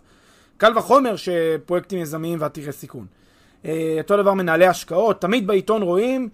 [0.56, 3.06] קל וחומר שפרויקטים יזמיים ועתירי סיכון.
[3.64, 6.28] אה, אותו דבר מנהלי השקעות, תמיד בעיתון רואים,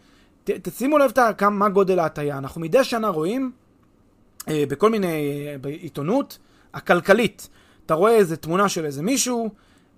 [0.45, 1.13] תשימו לב
[1.51, 2.39] מה גודל ההטייה.
[2.39, 3.51] אנחנו מדי שנה רואים
[4.49, 6.39] אה, בכל מיני, אה, בעיתונות
[6.75, 7.49] הכלכלית,
[7.91, 9.51] אתה רואה איזה תמונה של איזה מישהו,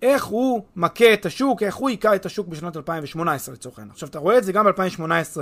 [0.03, 3.93] איך הוא מכה את השוק, איך הוא היכה את השוק בשנת 2018 לצורך העניין.
[3.93, 5.37] עכשיו אתה רואה את זה גם ב-2018,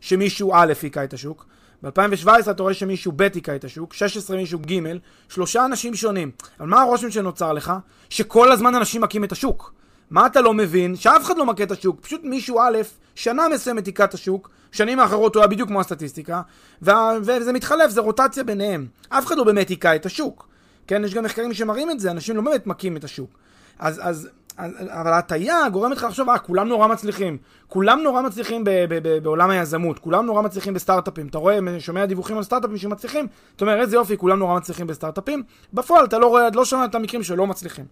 [0.00, 1.46] שמישהו א' היכה את השוק,
[1.82, 4.80] ב-2017 אתה רואה שמישהו ב' היכה את השוק, 16 מישהו ג',
[5.28, 6.30] שלושה אנשים שונים.
[6.60, 7.72] אבל מה הרושם שנוצר לך?
[8.10, 9.72] שכל הזמן אנשים מכים את השוק.
[10.10, 10.96] מה אתה לא מבין?
[10.96, 12.78] שאף אחד לא מכה את השוק, פשוט מישהו א',
[13.14, 16.42] שנה מסוימת היכה את השוק, שנים האחרות הוא היה בדיוק כמו הסטטיסטיקה,
[16.82, 18.86] וה- וזה מתחלף, זה רוטציה ביניהם.
[19.08, 20.51] אף אחד לא באמת היכה את השוק.
[20.92, 23.38] כן, יש גם מחקרים שמראים את זה, אנשים לא באמת מכים את השוק.
[23.78, 27.38] אז, אז, אז אבל ההטייה גורמת לך לחשוב, אה, כולם נורא מצליחים.
[27.68, 31.26] כולם נורא מצליחים ב, ב, ב, בעולם היזמות, כולם נורא מצליחים בסטארט-אפים.
[31.26, 33.26] אתה רואה, שומע דיווחים על סטארט-אפים שמצליחים,
[33.56, 35.42] אתה אומר, איזה יופי, כולם נורא מצליחים בסטארט-אפים.
[35.72, 37.84] בפועל אתה לא רואה, לא שומע את המקרים שלא מצליחים.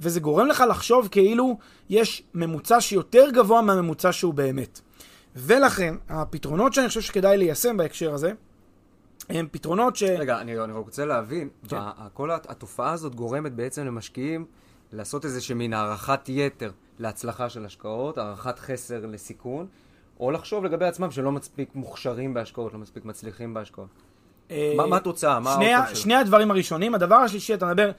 [0.00, 1.58] וזה גורם לך לחשוב כאילו
[1.90, 4.80] יש ממוצע שיותר גבוה מהממוצע שהוא באמת.
[5.36, 8.32] ולכן, הפתרונות שאני חושב שכדאי ליישם בהקשר הזה,
[9.28, 10.02] הם פתרונות ש...
[10.02, 11.76] רגע, אני, אני רוצה להבין, כן.
[12.14, 14.44] כל הת- התופעה הזאת גורמת בעצם למשקיעים
[14.92, 19.66] לעשות איזה מין הערכת יתר להצלחה של השקעות, הערכת חסר לסיכון,
[20.20, 23.88] או לחשוב לגבי עצמם שלא מספיק מוכשרים בהשקעות, לא מספיק מצליחים בהשקעות.
[24.76, 25.40] מה- מה התוצאה?
[25.40, 25.96] מה שני?
[25.96, 26.94] שני הדברים הראשונים.
[26.94, 27.90] הדבר השלישי, אתה מדבר,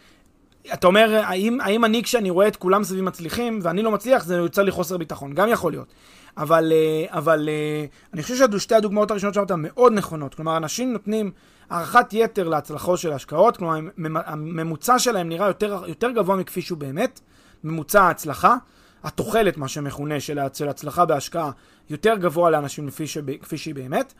[0.73, 4.35] אתה אומר, האם, האם אני כשאני רואה את כולם סביבי מצליחים ואני לא מצליח, זה
[4.35, 5.33] יוצר לי חוסר ביטחון.
[5.33, 5.93] גם יכול להיות.
[6.37, 10.35] אבל, אה, אבל אה, אני חושב ששתי הדוגמאות הראשונות שאמרת מאוד נכונות.
[10.35, 11.31] כלומר, אנשים נותנים
[11.69, 16.77] הערכת יתר להצלחות של ההשקעות, כלומר, הממ- הממוצע שלהם נראה יותר, יותר גבוה מכפי שהוא
[16.77, 17.19] באמת,
[17.63, 18.55] ממוצע ההצלחה.
[19.03, 21.51] התוחלת, מה שמכונה, של, הצלחה בהשקעה,
[21.89, 23.17] יותר גבוה לאנשים לפי ש...
[23.41, 24.13] כפי שהיא באמת,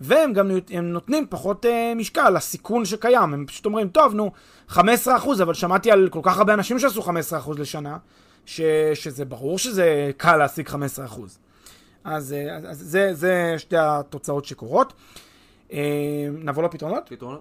[0.00, 3.34] והם גם הם נותנים פחות אה, משקל לסיכון שקיים.
[3.34, 4.30] הם פשוט אומרים, טוב, נו,
[4.70, 4.78] 15%,
[5.42, 7.10] אבל שמעתי על כל כך הרבה אנשים שעשו 15%
[7.58, 7.96] לשנה,
[8.46, 8.60] ש...
[8.94, 10.72] שזה ברור שזה קל להשיג 15%.
[12.04, 14.92] אז, אה, אז, אז זה, זה שתי התוצאות שקורות.
[15.72, 15.78] אה,
[16.32, 17.02] נעבור לפתרונות?
[17.08, 17.40] פתרונות?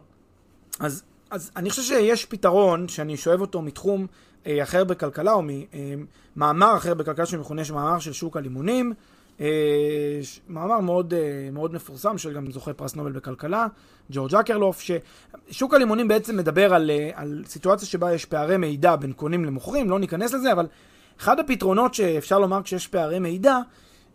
[0.80, 1.04] אז
[1.36, 4.08] אז אני חושב שיש פתרון שאני שואב אותו מתחום
[4.64, 5.42] אחר בכלכלה, או
[6.36, 8.94] ממאמר אה, אחר בכלכלה שמכונה מאמר של שוק הלימונים.
[9.42, 13.68] אה, מאמר מאוד, אה, מאוד מפורסם של גם זוכה פרס נובל בכלכלה,
[14.12, 19.14] ג'ורג' אקרלוף, ששוק הלימונים בעצם מדבר על, אה, על סיטואציה שבה יש פערי מידע בין
[19.14, 20.68] קונים למוכרים, לא ניכנס לזה, אבל
[21.20, 23.58] אחד הפתרונות שאפשר לומר כשיש פערי מידע,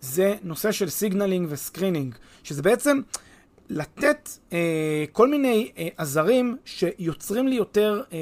[0.00, 3.00] זה נושא של signaling ו screening, שזה בעצם
[3.70, 8.18] לתת אה, כל מיני אה, עזרים שיוצרים לי יותר אה,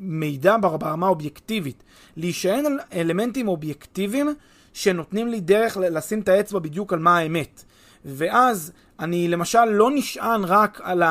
[0.00, 1.82] מידע ברמה האובייקטיבית,
[2.16, 4.34] להישען על אלמנטים אובייקטיביים
[4.72, 7.64] שנותנים לי דרך לשים את האצבע בדיוק על מה האמת.
[8.04, 11.02] ואז אני למשל לא נשען רק על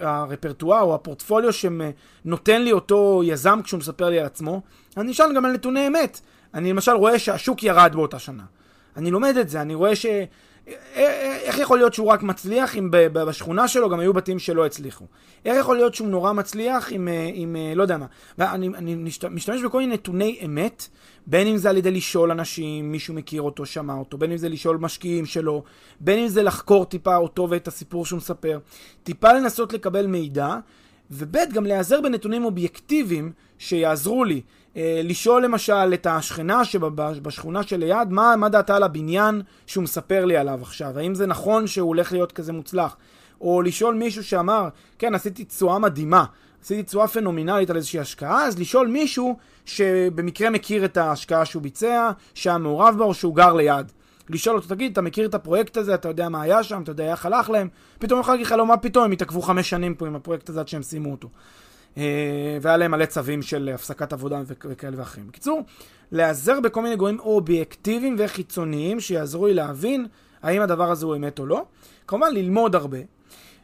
[0.00, 4.60] הרפרטואר או הפורטפוליו שנותן לי אותו יזם כשהוא מספר לי על עצמו,
[4.96, 6.20] אני נשען גם על נתוני אמת.
[6.54, 8.44] אני למשל רואה שהשוק ירד באותה שנה.
[8.96, 10.06] אני לומד את זה, אני רואה ש...
[11.44, 15.04] איך יכול להיות שהוא רק מצליח אם בשכונה שלו גם היו בתים שלא הצליחו?
[15.44, 18.06] איך יכול להיות שהוא נורא מצליח אם, אם לא יודע מה?
[18.38, 20.88] ואני אני משתמש בכל מיני נתוני אמת,
[21.26, 24.48] בין אם זה על ידי לשאול אנשים, מישהו מכיר אותו, שמע אותו, בין אם זה
[24.48, 25.62] לשאול משקיעים שלו,
[26.00, 28.58] בין אם זה לחקור טיפה אותו ואת הסיפור שהוא מספר,
[29.02, 30.56] טיפה לנסות לקבל מידע,
[31.10, 34.40] וב' גם להיעזר בנתונים אובייקטיביים שיעזרו לי.
[34.76, 40.36] אה, לשאול למשל את השכנה שבשכונה שליד, מה, מה דעתה על הבניין שהוא מספר לי
[40.36, 40.98] עליו עכשיו?
[40.98, 42.96] האם זה נכון שהוא הולך להיות כזה מוצלח?
[43.40, 46.24] או לשאול מישהו שאמר, כן, עשיתי תשואה מדהימה,
[46.62, 52.10] עשיתי תשואה פנומינלית על איזושהי השקעה, אז לשאול מישהו שבמקרה מכיר את ההשקעה שהוא ביצע,
[52.34, 53.92] שהיה מעורב בה או שהוא גר ליד.
[54.30, 57.10] לשאול אותו, תגיד, אתה מכיר את הפרויקט הזה, אתה יודע מה היה שם, אתה יודע
[57.10, 57.68] איך הלך להם?
[57.98, 60.60] פתאום יכול להגיד לך, לא, מה פתאום, הם התעכבו חמש שנים פה עם הפרויקט הזה
[60.60, 61.28] עד שהם סיימו אותו.
[61.98, 65.28] אה, והיה להם מלא צווים של הפסקת עבודה וכאלה ואחרים.
[65.28, 65.62] בקיצור,
[66.12, 70.06] להיעזר בכל מיני גורמים אובייקטיביים וחיצוניים שיעזרו לי להבין
[70.42, 71.64] האם הדבר הזה הוא אמת או לא.
[72.06, 72.98] כמובן, ללמוד הרבה.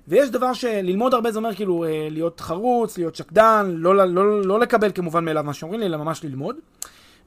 [0.09, 4.43] ויש דבר שללמוד הרבה זה אומר כאילו אה, להיות חרוץ, להיות שקדן, לא, לא, לא,
[4.43, 6.57] לא לקבל כמובן מאליו מה שאומרים לי, אלא ממש ללמוד.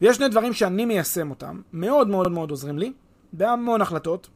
[0.01, 2.93] ויש שני דברים שאני מיישם אותם, מאוד מאוד מאוד עוזרים לי,
[3.33, 4.29] בהמון החלטות,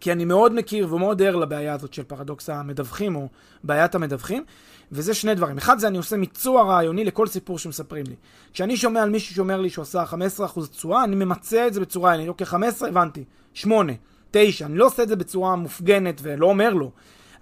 [0.00, 3.28] כי אני מאוד מכיר ומאוד ער לבעיה הזאת של פרדוקס המדווחים, או
[3.64, 4.44] בעיית המדווחים,
[4.92, 5.58] וזה שני דברים.
[5.58, 8.14] אחד זה אני עושה מיצוע רעיוני לכל סיפור שמספרים לי.
[8.52, 10.04] כשאני שומע על מישהו שאומר לי שהוא עשה
[10.38, 13.24] 15% תשואה, אני ממצה את זה בצורה, אני אוקיי, 15, הבנתי,
[13.54, 13.92] 8,
[14.30, 16.90] 9, אני לא עושה את זה בצורה מופגנת ולא אומר לו.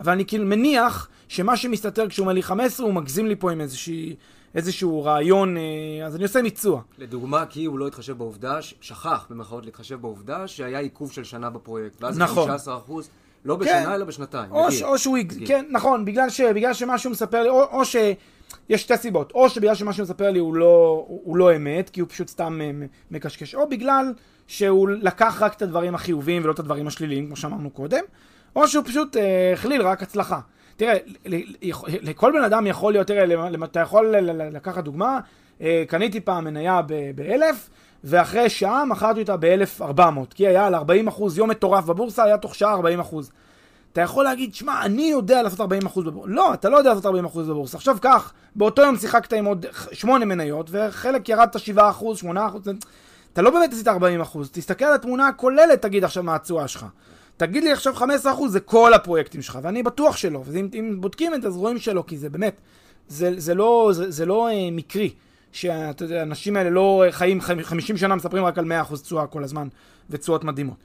[0.00, 3.61] אבל אני כאילו מניח שמה שמסתתר כשהוא אומר לי 15, הוא מגזים לי פה עם
[3.61, 4.16] איזושהי,
[4.54, 6.82] איזשהו רעיון, אה, אז אני עושה מיצוע.
[6.98, 12.02] לדוגמה, כי הוא לא התחשב בעובדה, שכח במרכאות להתחשב בעובדה שהיה עיכוב של שנה בפרויקט.
[12.02, 12.48] ואז נכון.
[12.48, 13.09] 15 אחוז.
[13.46, 13.92] לא בשנה, כן.
[13.92, 14.52] אלא בשנתיים.
[14.52, 15.48] או, ש, או שהוא, מגיע.
[15.48, 19.48] כן, נכון, בגלל, ש, בגלל שמה שהוא מספר לי, או, או שיש שתי סיבות, או
[19.48, 22.70] שבגלל שמה שהוא מספר לי הוא לא, הוא לא אמת, כי הוא פשוט סתם אה,
[23.11, 24.12] מקשקש, או בגלל
[24.46, 28.02] שהוא לקח רק את הדברים החיוביים ולא את הדברים השליליים, כמו שאמרנו קודם,
[28.56, 30.40] או שהוא פשוט אה, הכליל רק הצלחה.
[30.76, 30.96] תראה,
[32.02, 33.24] לכל בן אדם יכול להיות, תראה,
[33.64, 34.14] אתה יכול
[34.52, 35.20] לקחת דוגמה,
[35.61, 36.80] אה, קניתי פעם מניה
[37.14, 37.70] באלף,
[38.04, 40.00] ואחרי שעה מכרתי אותה ב-1400,
[40.35, 40.78] כי היה על 40%
[41.37, 43.14] יום מטורף בבורסה, היה תוך שעה 40%.
[43.92, 45.64] אתה יכול להגיד, שמע, אני יודע לעשות 40%
[46.04, 46.30] בבורסה.
[46.30, 47.76] לא, אתה לא יודע לעשות 40% בבורסה.
[47.76, 51.59] עכשיו קח, באותו יום שיחקת עם עוד 8 מניות, וחלק ירדת 7%,
[52.22, 52.26] 8%,
[53.32, 53.92] אתה לא באמת עשית 40%.
[54.52, 56.87] תסתכל על התמונה הכוללת, תגיד עכשיו מה התשואה שלך.
[57.37, 60.42] תגיד לי עכשיו 15% זה כל הפרויקטים שלך, ואני בטוח שלא.
[60.44, 62.61] ואם בודקים את זה, אז רואים שלא, כי זה באמת,
[63.09, 65.11] זה, זה לא, זה, זה לא אה, מקרי.
[65.56, 69.68] שהאנשים האלה לא חיים 50 שנה, מספרים רק על 100% תשואה כל הזמן,
[70.10, 70.76] ותשואות מדהימות.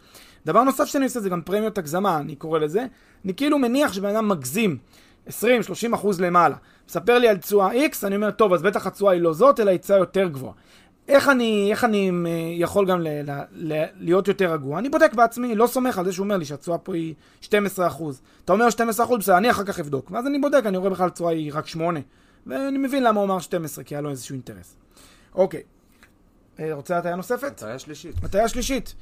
[0.46, 2.86] דבר נוסף שאני עושה זה גם פרמיות הגזמה, אני קורא לזה.
[3.26, 4.78] אני כאילו מניח שבן אדם מגזים
[5.28, 5.32] 20-30%
[6.20, 6.56] למעלה.
[6.90, 9.78] מספר לי על תשואה X, אני אומר, טוב, אז בטח התשואה היא לא זאת, אלא
[9.78, 10.54] תשואה יותר גבוהה.
[11.08, 12.12] איך אני, איך אני
[12.60, 14.80] יכול גם ל, ל, ל, להיות יותר רגוע?
[14.80, 17.50] אני בודק בעצמי, לא סומך על זה שהוא אומר לי שהתשואה פה היא 12%.
[18.46, 18.68] אתה אומר
[19.08, 20.12] 12%, בסדר, אני אחר כך אבדוק.
[20.12, 22.00] ואז אני בודק, אני רואה בכלל התשואה היא רק 8.
[22.48, 24.76] ואני מבין למה הוא אמר 12, כי היה לו איזשהו אינטרס.
[25.36, 25.62] אוקיי.
[26.60, 27.52] אה, רוצה הטעיה נוספת?
[27.52, 28.16] הטעיה שלישית.
[28.24, 28.96] הטעיה שלישית.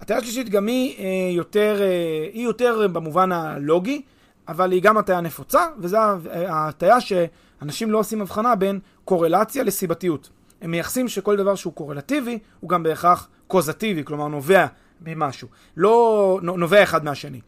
[0.00, 4.02] הטעיה שלישית גם היא אה, יותר, אה, היא יותר במובן הלוגי,
[4.48, 5.98] אבל היא גם הטעיה נפוצה, וזו
[6.32, 10.30] ההטעיה שאנשים לא עושים הבחנה בין קורלציה לסיבתיות.
[10.62, 14.66] הם מייחסים שכל דבר שהוא קורלטיבי, הוא גם בהכרח קוזטיבי, כלומר נובע
[15.00, 15.48] ממשהו.
[15.76, 17.40] לא נובע אחד מהשני.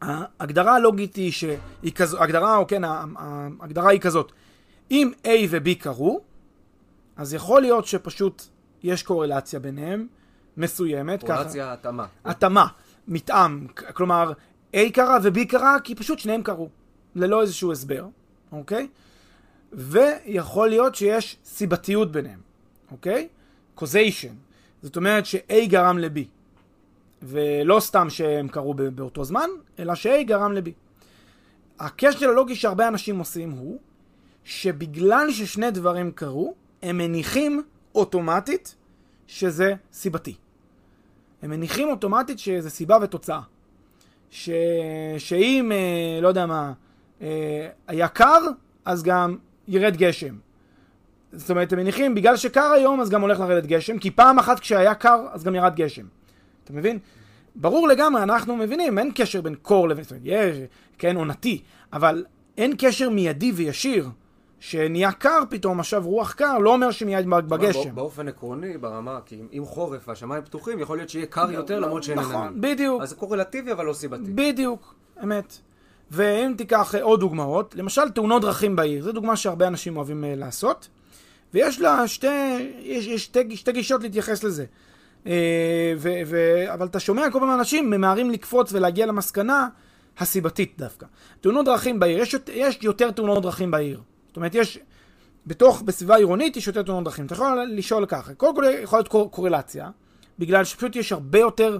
[0.00, 4.32] ההגדרה הלוגית היא שהיא כזו, הגדרה, או כן, ההגדרה היא כזאת.
[4.94, 6.20] אם A ו-B קרו,
[7.16, 8.42] אז יכול להיות שפשוט
[8.82, 10.06] יש קורלציה ביניהם,
[10.56, 11.20] מסוימת.
[11.20, 12.06] קורלציה, התאמה.
[12.24, 12.66] התאמה,
[13.08, 13.66] מתאם.
[13.92, 14.32] כלומר,
[14.72, 16.68] A קרה ו-B קרה כי פשוט שניהם קרו,
[17.14, 18.06] ללא איזשהו הסבר,
[18.52, 18.88] אוקיי?
[19.72, 22.40] ויכול להיות שיש סיבתיות ביניהם,
[22.90, 23.28] אוקיי?
[23.78, 24.34] causation.
[24.82, 26.18] זאת אומרת ש-A גרם ל-B.
[27.22, 30.70] ולא סתם שהם קרו באותו זמן, אלא ש-A גרם ל-B.
[31.78, 33.78] הקשר הלוגי שהרבה אנשים עושים הוא
[34.44, 37.62] שבגלל ששני דברים קרו, הם מניחים
[37.94, 38.74] אוטומטית
[39.26, 40.34] שזה סיבתי.
[41.42, 43.40] הם מניחים אוטומטית שזה סיבה ותוצאה.
[44.30, 44.50] ש...
[45.18, 46.72] שאם, אה, לא יודע מה,
[47.22, 48.40] אה, היה קר,
[48.84, 49.36] אז גם
[49.68, 50.34] ירד גשם.
[51.32, 54.60] זאת אומרת, הם מניחים, בגלל שקר היום, אז גם הולך לרדת גשם, כי פעם אחת
[54.60, 56.06] כשהיה קר, אז גם ירד גשם.
[56.64, 56.98] אתה מבין?
[57.54, 60.04] ברור לגמרי, אנחנו מבינים, אין קשר בין קור לבין...
[60.04, 60.56] זאת אומרת, יש,
[60.98, 62.24] כן, עונתי, אבל
[62.58, 64.08] אין קשר מיידי וישיר.
[64.64, 67.94] שנהיה קר פתאום, עכשיו רוח קר, לא אומר שמיד בגשם.
[67.94, 72.18] באופן עקרוני, ברמה, כי אם חורף והשמיים פתוחים, יכול להיות שיהיה קר יותר למרות שאין
[72.18, 72.32] עננים.
[72.32, 73.02] נכון, בדיוק.
[73.02, 74.22] אז זה קורלטיבי אבל לא סיבתי.
[74.34, 75.58] בדיוק, אמת.
[76.10, 80.88] ואם תיקח עוד דוגמאות, למשל תאונות דרכים בעיר, זו דוגמה שהרבה אנשים אוהבים uh, לעשות,
[81.54, 84.64] ויש לה שתי, יש, יש שתי, שתי גישות להתייחס לזה.
[85.24, 85.28] Uh,
[85.96, 89.68] ו, ו, אבל אתה שומע כל פעם אנשים ממהרים לקפוץ ולהגיע למסקנה
[90.18, 91.06] הסיבתית דווקא.
[91.40, 94.00] תאונות דרכים בעיר, יש, יש יותר תאונות דרכים בעיר.
[94.34, 94.78] זאת אומרת, יש,
[95.46, 97.26] בתוך, בסביבה עירונית יש יותר תאונות דרכים.
[97.26, 99.90] אתה יכול לשאול ככה, קודם כל יכול להיות קור, קורלציה,
[100.38, 101.78] בגלל שפשוט יש הרבה יותר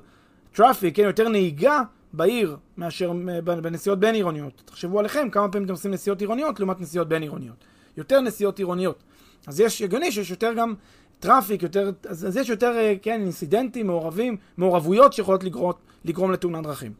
[0.53, 3.13] traffic, כן, יותר נהיגה בעיר מאשר
[3.45, 4.63] בנסיעות בין עירוניות.
[4.65, 7.57] תחשבו עליכם, כמה פעמים אתם עושים נסיעות עירוניות לעומת נסיעות בין עירוניות.
[7.97, 9.03] יותר נסיעות עירוניות.
[9.47, 10.75] אז יש הגיוני שיש יותר גם
[11.21, 15.73] traffic, יותר, אז, אז יש יותר, אה, כן, אינסידנטים, מעורבים, מעורבויות שיכולות לגרום,
[16.05, 16.93] לגרום לתאונת דרכים.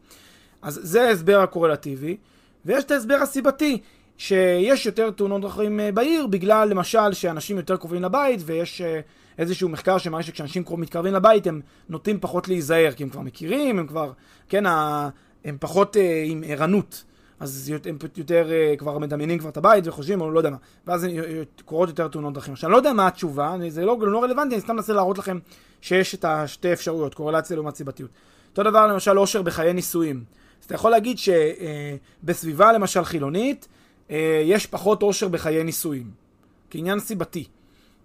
[0.61, 2.17] אז זה ההסבר הקורלטיבי,
[2.65, 3.81] ויש את ההסבר הסיבתי.
[4.17, 8.99] שיש יותר תאונות דרכים אה, בעיר, בגלל למשל שאנשים יותר קרובים לבית, ויש אה,
[9.37, 13.87] איזשהו מחקר שמראה שכשאנשים מתקרבים לבית הם נוטים פחות להיזהר, כי הם כבר מכירים, הם
[13.87, 14.11] כבר,
[14.49, 14.63] כן,
[15.45, 17.03] הם פחות אה, עם ערנות.
[17.39, 20.57] אז הם יותר כבר מדמיינים כבר את הבית וחושבים, או לא יודע מה.
[20.87, 21.07] ואז
[21.65, 22.53] קורות יותר תאונות דרכים.
[22.53, 25.39] עכשיו, אני לא יודע מה התשובה, זה לא, לא רלוונטי, אני סתם מנסה להראות לכם
[25.81, 28.09] שיש את השתי אפשרויות, קורלציה לעומת סיבתיות.
[28.49, 30.23] אותו דבר למשל אושר בחיי נישואים.
[30.59, 33.67] אז אתה יכול להגיד שבסביבה למשל חילונית,
[34.45, 36.11] יש פחות אושר בחיי נישואים,
[36.69, 37.45] כעניין סיבתי.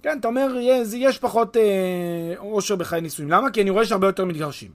[0.03, 1.63] כן, אתה אומר, יש, יש פחות אה,
[2.39, 3.31] אושר בחיי נישואים.
[3.31, 3.51] למה?
[3.51, 4.71] כי אני רואה שהרבה יותר מתגרשים.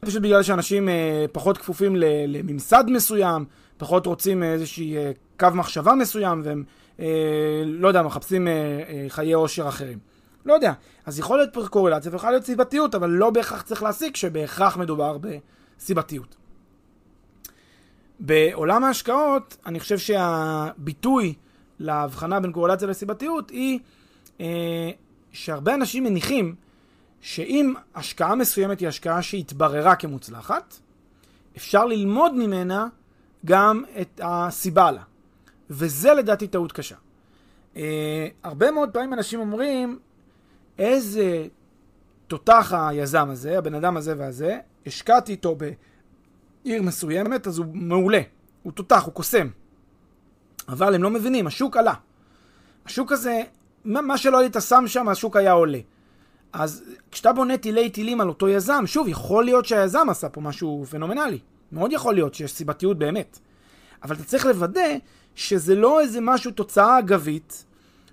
[0.00, 3.44] פשוט בגלל שאנשים אה, פחות כפופים לממסד מסוים,
[3.76, 6.64] פחות רוצים איזשהי אה, קו מחשבה מסוים, והם,
[7.00, 9.98] אה, לא יודע, מחפשים אה, אה, חיי אושר אחרים.
[10.44, 10.72] לא יודע.
[11.06, 16.36] אז יכול להיות קורלציה ויכול להיות סיבתיות, אבל לא בהכרח צריך להסיק שבהכרח מדובר בסיבתיות.
[18.20, 21.34] בעולם ההשקעות, אני חושב שהביטוי
[21.78, 23.78] להבחנה בין קורלציה לסיבתיות היא
[24.40, 24.90] אה,
[25.32, 26.54] שהרבה אנשים מניחים
[27.20, 30.76] שאם השקעה מסוימת היא השקעה שהתבררה כמוצלחת,
[31.56, 32.86] אפשר ללמוד ממנה
[33.44, 35.02] גם את הסיבה לה.
[35.70, 36.96] וזה לדעתי טעות קשה.
[37.76, 39.98] אה, הרבה מאוד פעמים אנשים אומרים,
[40.78, 41.46] איזה
[42.26, 45.70] תותח היזם הזה, הבן אדם הזה והזה, השקעתי איתו ב...
[46.64, 48.20] עיר מסוימת, אז הוא מעולה.
[48.62, 49.48] הוא תותח, הוא קוסם.
[50.68, 51.94] אבל הם לא מבינים, השוק עלה.
[52.86, 53.42] השוק הזה,
[53.84, 55.78] מה שלא היית שם שם, השוק היה עולה.
[56.52, 60.84] אז כשאתה בונה טילי טילים על אותו יזם, שוב, יכול להיות שהיזם עשה פה משהו
[60.90, 61.38] פנומנלי.
[61.72, 63.38] מאוד יכול להיות שיש סיבתיות באמת.
[64.02, 64.96] אבל אתה צריך לוודא
[65.34, 67.64] שזה לא איזה משהו, תוצאה אגבית,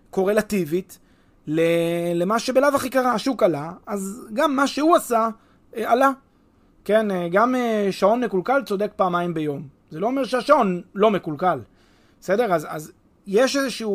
[0.10, 1.00] קורלטיבית,
[1.48, 5.30] למה שבלאו הכי קרה, השוק עלה, אז גם מה שהוא עשה,
[5.76, 6.12] אה, עלה.
[6.86, 9.67] כן, אה, גם אה, שעון מקולקל צודק פעמיים ביום.
[9.89, 11.60] זה לא אומר שהשעון לא מקולקל.
[12.22, 12.54] בסדר?
[12.54, 12.91] אז, אז
[13.28, 13.88] יש איזושהי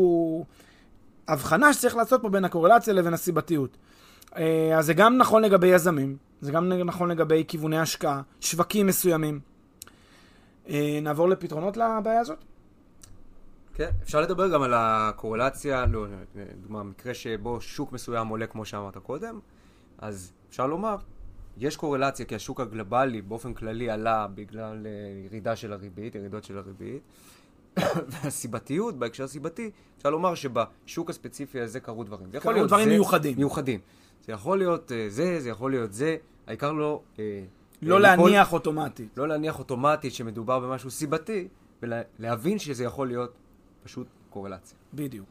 [1.29, 3.77] הבחנה שצריך לעשות פה בין הקורלציה לבין הסיבתיות.
[4.37, 9.41] אה, אז זה גם נכון לגבי יזמים, זה גם נכון לגבי כיווני השקעה, שווקים מסוימים.
[11.03, 12.39] נעבור לפתרונות לבעיה הזאת?
[13.75, 16.07] כן, אפשר לדבר גם על הקורלציה, לא,
[16.63, 19.41] דוגמה, מקרה שבו שוק מסוים עולה כמו שאמרת קודם,
[19.99, 20.97] אז אפשר לומר
[21.59, 26.59] יש קורלציה כי השוק הגלובלי באופן כללי עלה בגלל uh, ירידה של הריבית, ירידות של
[26.59, 27.03] הריבית.
[28.11, 32.31] והסיבתיות, בהקשר הסיבתי, אפשר לומר שבשוק הספציפי הזה קרו דברים.
[32.31, 33.37] זה יכול להיות דברים זה, מיוחדים.
[33.37, 33.81] מיוחדים.
[34.27, 36.17] זה יכול להיות uh, זה, זה יכול להיות זה,
[36.47, 37.01] העיקר לא...
[37.17, 37.19] Uh,
[37.83, 39.09] לא להניח אוטומטית.
[39.17, 41.49] לא להניח אוטומטית שמדובר במשהו סיבתי,
[41.83, 43.33] ולהבין שזה יכול להיות
[43.85, 44.79] פשוט קורלציה.
[44.95, 45.27] בדיוק.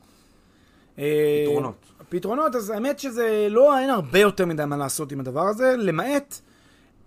[0.96, 1.76] פתרונות.
[2.10, 6.40] פתרונות, אז האמת שזה לא, אין הרבה יותר מדי מה לעשות עם הדבר הזה, למעט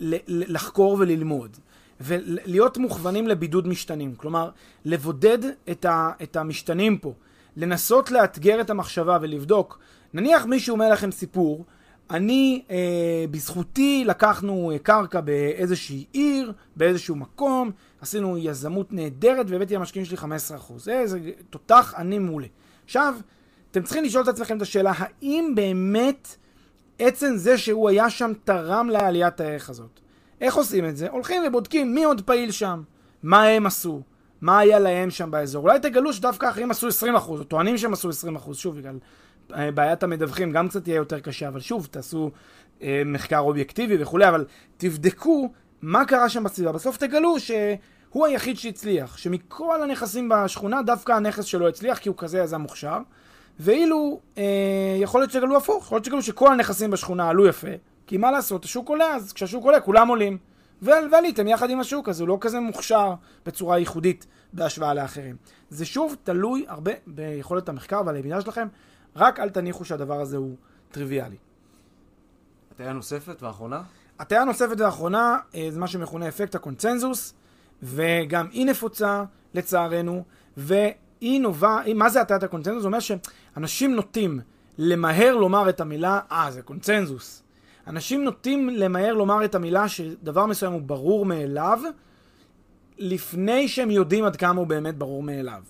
[0.01, 1.57] לחקור וללמוד.
[2.01, 4.15] ולהיות מוכוונים לבידוד משתנים.
[4.17, 4.51] כלומר,
[4.85, 5.39] לבודד
[5.71, 7.13] את, ה, את המשתנים פה.
[7.57, 9.79] לנסות לאתגר את המחשבה ולבדוק.
[10.15, 11.65] נניח מישהו אומר לכם סיפור,
[12.11, 17.71] אני, אה, בזכותי לקחנו אה, קרקע באיזושהי עיר, באיזשהו מקום,
[18.01, 20.23] עשינו יזמות נהדרת והבאתי למשקיעים שלי 15%.
[20.89, 21.21] איזה
[21.51, 22.47] תותח, אני מעולה.
[22.85, 23.15] עכשיו,
[23.71, 26.37] אתם צריכים לשאול את עצמכם את השאלה, האם באמת
[26.99, 30.01] עצם זה שהוא היה שם תרם לעליית הערך הזאת?
[30.41, 31.09] איך עושים את זה?
[31.09, 32.83] הולכים ובודקים מי עוד פעיל שם,
[33.23, 34.03] מה הם עשו,
[34.41, 35.63] מה היה להם שם באזור.
[35.63, 38.99] אולי תגלו שדווקא אחרים עשו 20 אחוז, או טוענים שהם עשו 20 אחוז, שוב, בגלל
[39.55, 42.31] אה, בעיית המדווחים גם קצת יהיה יותר קשה, אבל שוב, תעשו
[42.83, 44.45] אה, מחקר אובייקטיבי וכולי, אבל
[44.77, 45.51] תבדקו
[45.83, 46.73] מה קרה שם בסביבה.
[46.73, 52.39] בסוף תגלו שהוא היחיד שהצליח, שמכל הנכסים בשכונה, דווקא הנכס שלו הצליח, כי הוא כזה
[52.39, 52.99] יזם מוכשר.
[53.59, 54.43] ואילו, אה,
[54.99, 57.69] יכול להיות שתגלו הפוך, יכול להיות שתגלו שכל הנכסים בשכונה עלו יפה,
[58.07, 60.39] כי מה לעשות, השוק עולה, אז כשהשוק עולה כולם עולים.
[60.83, 63.15] ועליתם יחד עם השוק, אז הוא לא כזה מוכשר
[63.47, 65.37] בצורה ייחודית בהשוואה לאחרים.
[65.71, 68.69] זה שוב תלוי הרבה ביכולת המחקר והלמידה שלכם,
[69.17, 70.57] רק אל תניחו שהדבר הזה הוא
[70.91, 71.37] טריוויאלי.
[72.71, 73.83] הטעיה נוספת ואחרונה?
[74.19, 77.35] הטעיה נוספת ואחרונה אה, זה מה שמכונה אפקט הקונצנזוס,
[77.83, 80.25] וגם היא נפוצה לצערנו,
[81.21, 82.83] והיא נובע, מה זה הטעיית הקונצנזוס?
[82.83, 84.41] זה אומר שאנשים נוטים
[84.79, 87.43] למהר לומר את המילה, אה, זה קונצנזוס.
[87.87, 91.81] אנשים נוטים למהר לומר את המילה שדבר מסוים הוא ברור מאליו,
[92.99, 95.63] לפני שהם יודעים עד כמה הוא באמת ברור מאליו.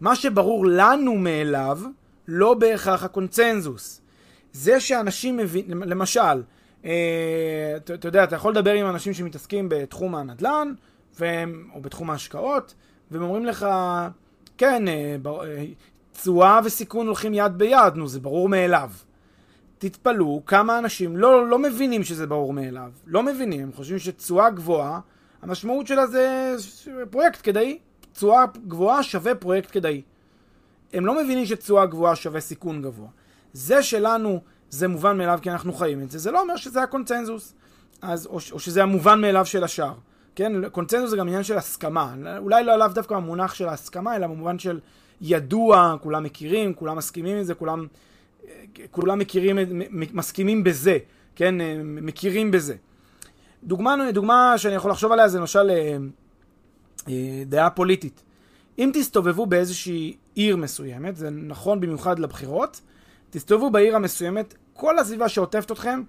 [0.00, 1.80] מה שברור לנו מאליו,
[2.28, 4.00] לא בהכרח הקונצנזוס.
[4.52, 6.42] זה שאנשים מבינים, למשל,
[6.84, 10.72] אה, אתה אה, יודע, אתה יכול לדבר עם אנשים שמתעסקים בתחום הנדל"ן,
[11.18, 12.74] והם, או בתחום ההשקעות,
[13.10, 13.66] והם אומרים לך,
[14.60, 15.64] כן, אה, אה,
[16.12, 18.90] תשואה אה, וסיכון הולכים יד ביד, נו, זה ברור מאליו.
[19.78, 22.90] תתפלאו כמה אנשים לא, לא מבינים שזה ברור מאליו.
[23.06, 25.00] לא מבינים, הם חושבים שתשואה גבוהה,
[25.42, 26.54] המשמעות שלה זה
[27.10, 27.78] פרויקט כדאי.
[28.12, 30.02] תשואה גבוהה שווה פרויקט כדאי.
[30.92, 33.08] הם לא מבינים שתשואה גבוהה שווה סיכון גבוה.
[33.52, 37.54] זה שלנו זה מובן מאליו כי אנחנו חיים את זה, זה לא אומר שזה הקונצנזוס.
[38.02, 39.94] אז, או, או שזה המובן מאליו של השאר.
[40.34, 42.14] כן, קונצנזוס זה גם עניין של הסכמה.
[42.38, 44.80] אולי לא לאו דווקא המונח של ההסכמה, אלא במובן של
[45.20, 47.86] ידוע, כולם מכירים, כולם מסכימים עם זה, כולם
[48.90, 49.58] כולם מכירים,
[49.90, 50.98] מסכימים בזה,
[51.36, 52.74] כן, מכירים בזה.
[53.64, 55.96] דוגמה, דוגמה שאני יכול לחשוב עליה זה למשל אה,
[57.08, 58.22] אה, דעה פוליטית.
[58.78, 62.80] אם תסתובבו באיזושהי עיר מסוימת, זה נכון במיוחד לבחירות,
[63.30, 66.02] תסתובבו בעיר המסוימת, כל הסביבה שעוטפת אתכם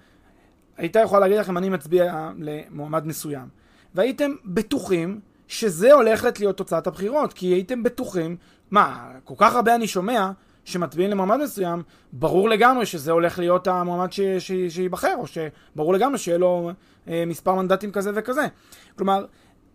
[0.77, 3.61] הייתה יכולה להגיד לכם אני מצביע למועמד מסוים.
[3.95, 8.38] והייתם בטוחים שזה הולכת להיות תוצאת הבחירות, כי הייתם בטוחים,
[8.71, 10.32] מה, כל כך הרבה אני שומע
[10.65, 14.10] שמצביעים למועמד מסוים, ברור לגמרי שזה הולך להיות המועמד
[14.69, 16.71] שייבחר, או שברור לגמרי שיהיה לו
[17.08, 18.47] אה, מספר מנדטים כזה וכזה.
[18.97, 19.25] כלומר,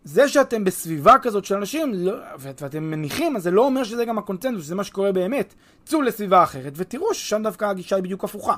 [0.04, 4.18] זה שאתם בסביבה כזאת של אנשים, לא, ואתם מניחים, אז זה לא אומר שזה גם
[4.18, 5.54] הקונצנזוס, שזה מה שקורה באמת.
[5.84, 8.54] צאו לסביבה אחרת ותראו ששם דווקא הגישה היא בדיוק הפוכה.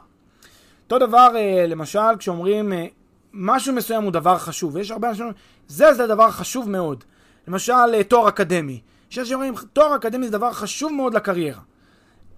[0.84, 2.86] אותו דבר, אה, למשל, כשאומרים אה,
[3.32, 5.26] משהו מסוים הוא דבר חשוב, ויש הרבה אנשים
[5.68, 7.04] זה זה דבר חשוב מאוד.
[7.48, 8.80] למשל, אה, תואר אקדמי.
[9.10, 11.60] שיש שאומרים, תואר אקדמי זה דבר חשוב מאוד לקריירה.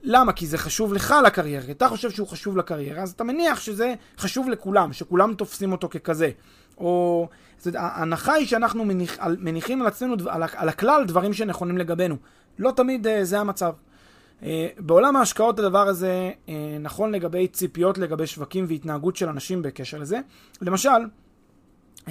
[0.02, 0.32] למה?
[0.32, 3.94] כי זה חשוב לך לקריירה, כי אתה חושב שהוא חשוב לקריירה, אז אתה מניח שזה
[4.18, 6.30] חשוב לכולם, שכולם תופסים אותו ככזה.
[6.78, 7.28] או...
[7.58, 12.16] זאת, ההנחה היא שאנחנו מניח, מניחים על עצמנו, על, על הכלל, דברים שנכונים לגבינו.
[12.58, 13.72] לא תמיד uh, זה המצב.
[14.40, 14.44] Uh,
[14.78, 16.50] בעולם ההשקעות הדבר הזה uh,
[16.80, 20.20] נכון לגבי ציפיות לגבי שווקים והתנהגות של אנשים בקשר לזה.
[20.60, 20.88] למשל,
[21.98, 22.10] uh,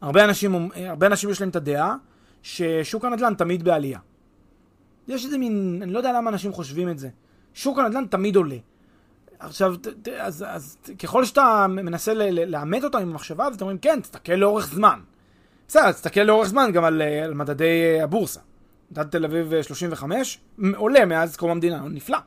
[0.00, 1.96] הרבה אנשים, הרבה אנשים יש להם את הדעה
[2.42, 3.98] ששוק הנדל"ן תמיד בעלייה.
[5.08, 7.08] יש איזה מין, אני לא יודע למה אנשים חושבים את זה.
[7.54, 8.56] שוק הנדל"ן תמיד עולה.
[9.38, 9.74] עכשיו,
[10.18, 14.66] אז, אז ככל שאתה מנסה לאמת אותם עם המחשבה, אז אתם אומרים, כן, תסתכל לאורך
[14.66, 15.00] זמן.
[15.68, 18.40] בסדר, תסתכל לאורך זמן גם על, על מדדי הבורסה.
[18.92, 20.38] מדד תל אביב 35
[20.76, 22.18] עולה מאז קום המדינה, נפלא.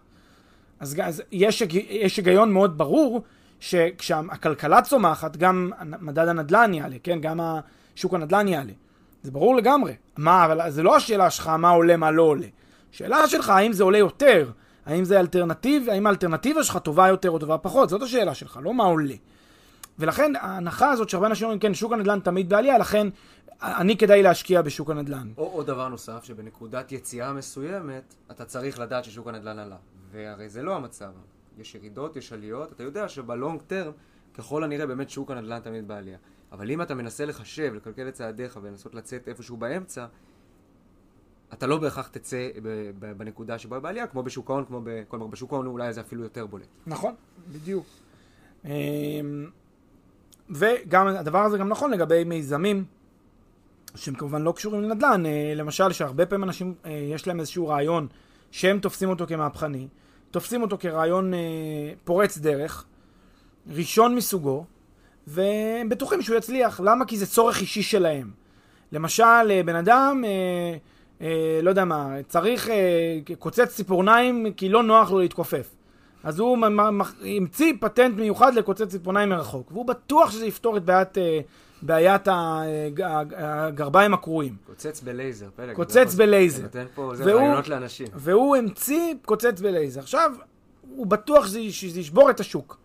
[0.79, 3.23] אז, אז יש, יש היגיון מאוד ברור
[3.59, 7.21] שכשהכלכלה צומחת, גם מדד הנדל"ן יעלה, כן?
[7.21, 7.39] גם
[7.95, 8.71] שוק הנדל"ן יעלה.
[9.23, 9.93] זה ברור לגמרי.
[10.17, 12.47] מה, אבל זה לא השאלה שלך מה עולה, מה לא עולה.
[12.91, 14.51] שאלה שלך, האם זה עולה יותר?
[14.85, 17.89] האם זה אלטרנטיב, האם האלטרנטיבה שלך טובה יותר או טובה פחות?
[17.89, 19.15] זאת השאלה שלך, לא מה עולה.
[19.99, 23.07] ולכן ההנחה הזאת שהרבה אנשים אומרים, כן, שוק הנדל"ן תמיד בעלייה, לכן
[23.61, 25.31] אני כדאי להשקיע בשוק הנדל"ן.
[25.37, 29.77] או עוד דבר נוסף, שבנקודת יציאה מסוימת, אתה צריך לדעת ששוק הנדל"ן עלה.
[30.11, 31.11] והרי זה לא המצב.
[31.57, 33.91] יש ירידות, יש עליות, אתה יודע שבלונג טרם,
[34.33, 36.17] ככל הנראה באמת שוק הנדל"ן תמיד בעלייה.
[36.51, 40.05] אבל אם אתה מנסה לחשב, לקלקל את צעדיך ולנסות לצאת איפשהו באמצע,
[41.53, 42.49] אתה לא בהכרח תצא
[42.99, 45.03] בנקודה שבה בעלייה, כמו בשוק ההון, כמו ב...
[45.07, 46.67] כלומר, בשוק ההון אולי זה אפילו יותר בולט.
[46.87, 47.15] נכון,
[47.51, 47.85] בדיוק.
[50.49, 52.85] וגם הדבר הזה גם נכון לגבי מיזמים
[53.95, 55.25] שהם כמובן לא קשורים לנדל"ן.
[55.25, 58.07] אה, למשל, שהרבה פעמים אנשים, אה, יש להם איזשהו רעיון
[58.51, 59.87] שהם תופסים אותו כמהפכני,
[60.31, 61.39] תופסים אותו כרעיון אה,
[62.03, 62.85] פורץ דרך,
[63.67, 64.65] ראשון מסוגו,
[65.27, 66.79] והם בטוחים שהוא יצליח.
[66.83, 67.05] למה?
[67.05, 68.31] כי זה צורך אישי שלהם.
[68.91, 70.23] למשל, בן אדם...
[71.21, 75.75] אה, לא יודע מה, צריך אה, קוצץ ציפורניים כי לא נוח לו להתכופף.
[76.25, 76.57] אז הוא
[77.25, 81.39] המציא פטנט מיוחד לקוצץ ציפורניים מרחוק, והוא בטוח שזה יפתור את בעיית, אה,
[81.81, 83.01] בעיית הג-
[83.37, 84.55] הגרביים הקרועים.
[84.67, 85.75] קוצץ בלייזר, פלג.
[85.75, 86.63] קוצץ בלייזר.
[86.63, 88.07] נותן פה, זה והוא- רעיונות לאנשים.
[88.13, 89.99] והוא המציא קוצץ בלייזר.
[90.01, 90.31] עכשיו,
[90.95, 92.77] הוא בטוח שזה, שזה ישבור את השוק.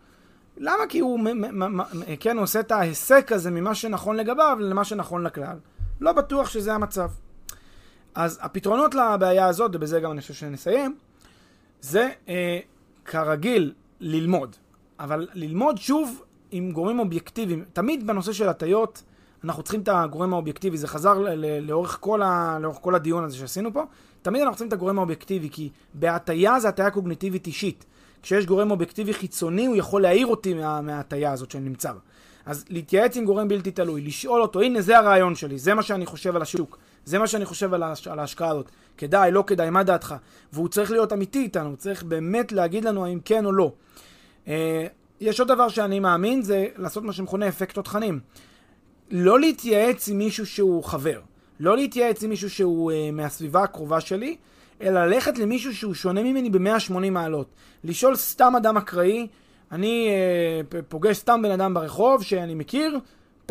[0.57, 0.83] למה?
[0.89, 1.19] כי הוא
[2.19, 5.57] כן, הוא עושה את ההיסק הזה ממה שנכון לגביו למה שנכון לכלל.
[6.01, 7.09] לא בטוח שזה המצב.
[8.15, 10.95] אז הפתרונות לבעיה הזאת, ובזה גם אני חושב שנסיים,
[11.81, 12.59] זה אה,
[13.05, 14.55] כרגיל ללמוד.
[14.99, 16.21] אבל ללמוד שוב
[16.51, 17.65] עם גורמים אובייקטיביים.
[17.73, 19.03] תמיד בנושא של הטיות,
[19.43, 20.77] אנחנו צריכים את הגורם האובייקטיבי.
[20.77, 21.13] זה חזר
[21.61, 23.83] לאורך כל, ה, לאורך כל הדיון הזה שעשינו פה.
[24.21, 27.85] תמיד אנחנו צריכים את הגורם האובייקטיבי, כי בהטיה זה הטיה קוגניטיבית אישית.
[28.21, 31.99] כשיש גורם אובייקטיבי חיצוני, הוא יכול להעיר אותי מה, מההטיה הזאת שאני נמצא בה.
[32.45, 36.05] אז להתייעץ עם גורם בלתי תלוי, לשאול אותו, הנה זה הרעיון שלי, זה מה שאני
[36.05, 38.07] חושב על השוק, זה מה שאני חושב על, ההש...
[38.07, 40.15] על ההשקעה הזאת, כדאי, לא כדאי, מה דעתך?
[40.53, 43.71] והוא צריך להיות אמיתי איתנו, הוא צריך באמת להגיד לנו האם כן או לא.
[44.47, 44.87] אה,
[45.19, 48.19] יש עוד דבר שאני מאמין, זה לעשות מה שמכונה אפקט תותחנים.
[49.11, 51.19] לא להתייעץ עם מישהו שהוא חבר,
[51.59, 54.37] לא להתייעץ עם מישהו שהוא אה, מהסביבה הקרובה שלי,
[54.81, 57.47] אלא ללכת למישהו שהוא שונה ממני ב-180 מעלות.
[57.83, 59.27] לשאול סתם אדם אקראי,
[59.71, 60.09] אני
[60.69, 62.99] פ- פוגש סתם בן אדם ברחוב שאני מכיר,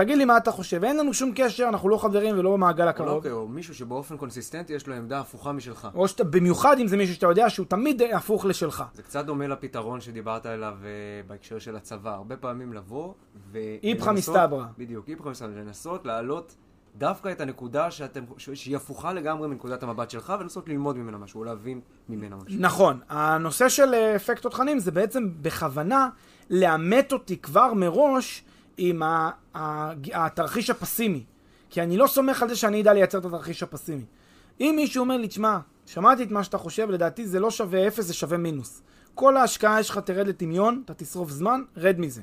[0.00, 0.84] תגיד לי מה אתה חושב.
[0.84, 3.08] אין לנו שום קשר, אנחנו לא חברים ולא במעגל הקרוב.
[3.08, 5.88] אוקיי, או מישהו שבאופן קונסיסטנטי יש לו עמדה הפוכה משלך.
[5.94, 8.84] או שאתה, במיוחד אם זה מישהו שאתה יודע שהוא תמיד הפוך לשלך.
[8.94, 10.88] זה קצת דומה לפתרון שדיברת עליו אה,
[11.26, 12.14] בהקשר של הצבא.
[12.14, 13.14] הרבה פעמים לבוא
[13.52, 13.58] ו...
[13.82, 14.64] איפכא מסתברא.
[14.78, 15.50] בדיוק, איפכא מסתברא.
[15.50, 16.56] לנסות להעלות
[16.96, 21.44] דווקא את הנקודה שאתם, שהיא הפוכה לגמרי מנקודת המבט שלך, ולנסות ללמוד ממנה משהו, או
[21.44, 22.60] להבין ממנה משהו.
[22.60, 23.00] נכון.
[23.08, 26.08] הנושא של אה, אפקט תותחנים זה בעצם בכוונה
[26.50, 28.44] לאמת אותי כבר מראש
[28.82, 31.24] עם ה- ה- התרחיש הפסימי.
[31.70, 34.04] כי אני לא סומך על זה שאני אדע לייצר את התרחיש הפסימי.
[34.60, 38.04] אם מישהו אומר לי, תשמע, שמעתי את מה שאתה חושב, לדעתי זה לא שווה אפס,
[38.04, 38.82] זה שווה מינוס.
[39.14, 42.22] כל ההשקעה שלך תרד לטמיון, אתה תשרוף זמן, רד מזה.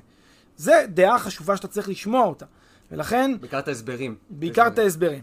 [0.58, 2.46] זה דעה חשובה שאתה צריך לשמוע אותה.
[2.92, 4.16] ולכן, בעיקר את ההסברים.
[4.30, 5.22] בעיקר את ההסברים.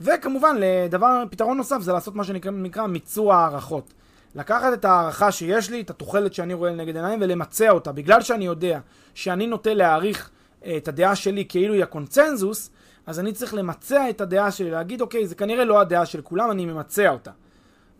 [0.00, 3.92] וכמובן, לדבר, פתרון נוסף זה לעשות מה שנקרא נקרא מיצוע הערכות.
[4.34, 7.92] לקחת את ההערכה שיש לי, את התוחלת שאני רואה לנגד עיניים, ולמצע אותה.
[7.92, 8.80] בגלל שאני יודע
[9.14, 10.30] שאני נוטה להעריך
[10.76, 12.70] את הדעה שלי כאילו היא הקונצנזוס,
[13.06, 16.50] אז אני צריך למצע את הדעה שלי, להגיד, אוקיי, זה כנראה לא הדעה של כולם,
[16.50, 17.30] אני ממצע אותה.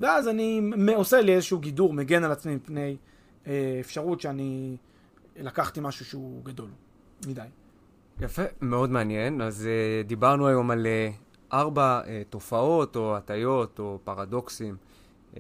[0.01, 2.97] ואז אני עושה לי איזשהו גידור, מגן על עצמי מפני
[3.47, 4.77] אה, אפשרות שאני
[5.37, 6.69] לקחתי משהו שהוא גדול
[7.27, 7.43] מדי.
[8.21, 9.41] יפה, מאוד מעניין.
[9.41, 14.77] אז uh, דיברנו היום על uh, ארבע uh, תופעות או הטיות או פרדוקסים
[15.35, 15.37] uh,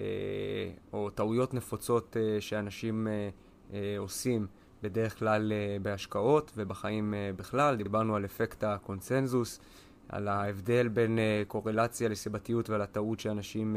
[0.93, 4.47] או טעויות נפוצות uh, שאנשים uh, uh, עושים
[4.83, 7.77] בדרך כלל uh, בהשקעות ובחיים uh, בכלל.
[7.77, 9.61] דיברנו על אפקט הקונצנזוס,
[10.09, 13.77] על ההבדל בין uh, קורלציה לסיבתיות ועל הטעות שאנשים,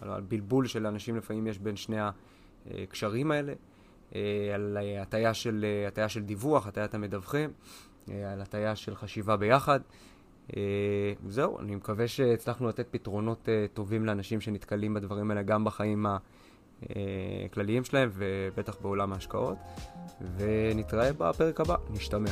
[0.00, 1.96] על הבלבול של אנשים לפעמים יש בין שני
[2.66, 3.52] הקשרים האלה.
[4.54, 7.50] על הטיה של, הטיה של דיווח, הטיית המדווחים.
[8.10, 9.80] אה, על הטיה של חשיבה ביחד.
[10.56, 16.06] אה, זהו, אני מקווה שהצלחנו לתת פתרונות אה, טובים לאנשים שנתקלים בדברים האלה גם בחיים
[17.44, 19.56] הכלליים שלהם ובטח בעולם ההשקעות.
[20.36, 22.30] ונתראה בפרק הבא, נשתמע.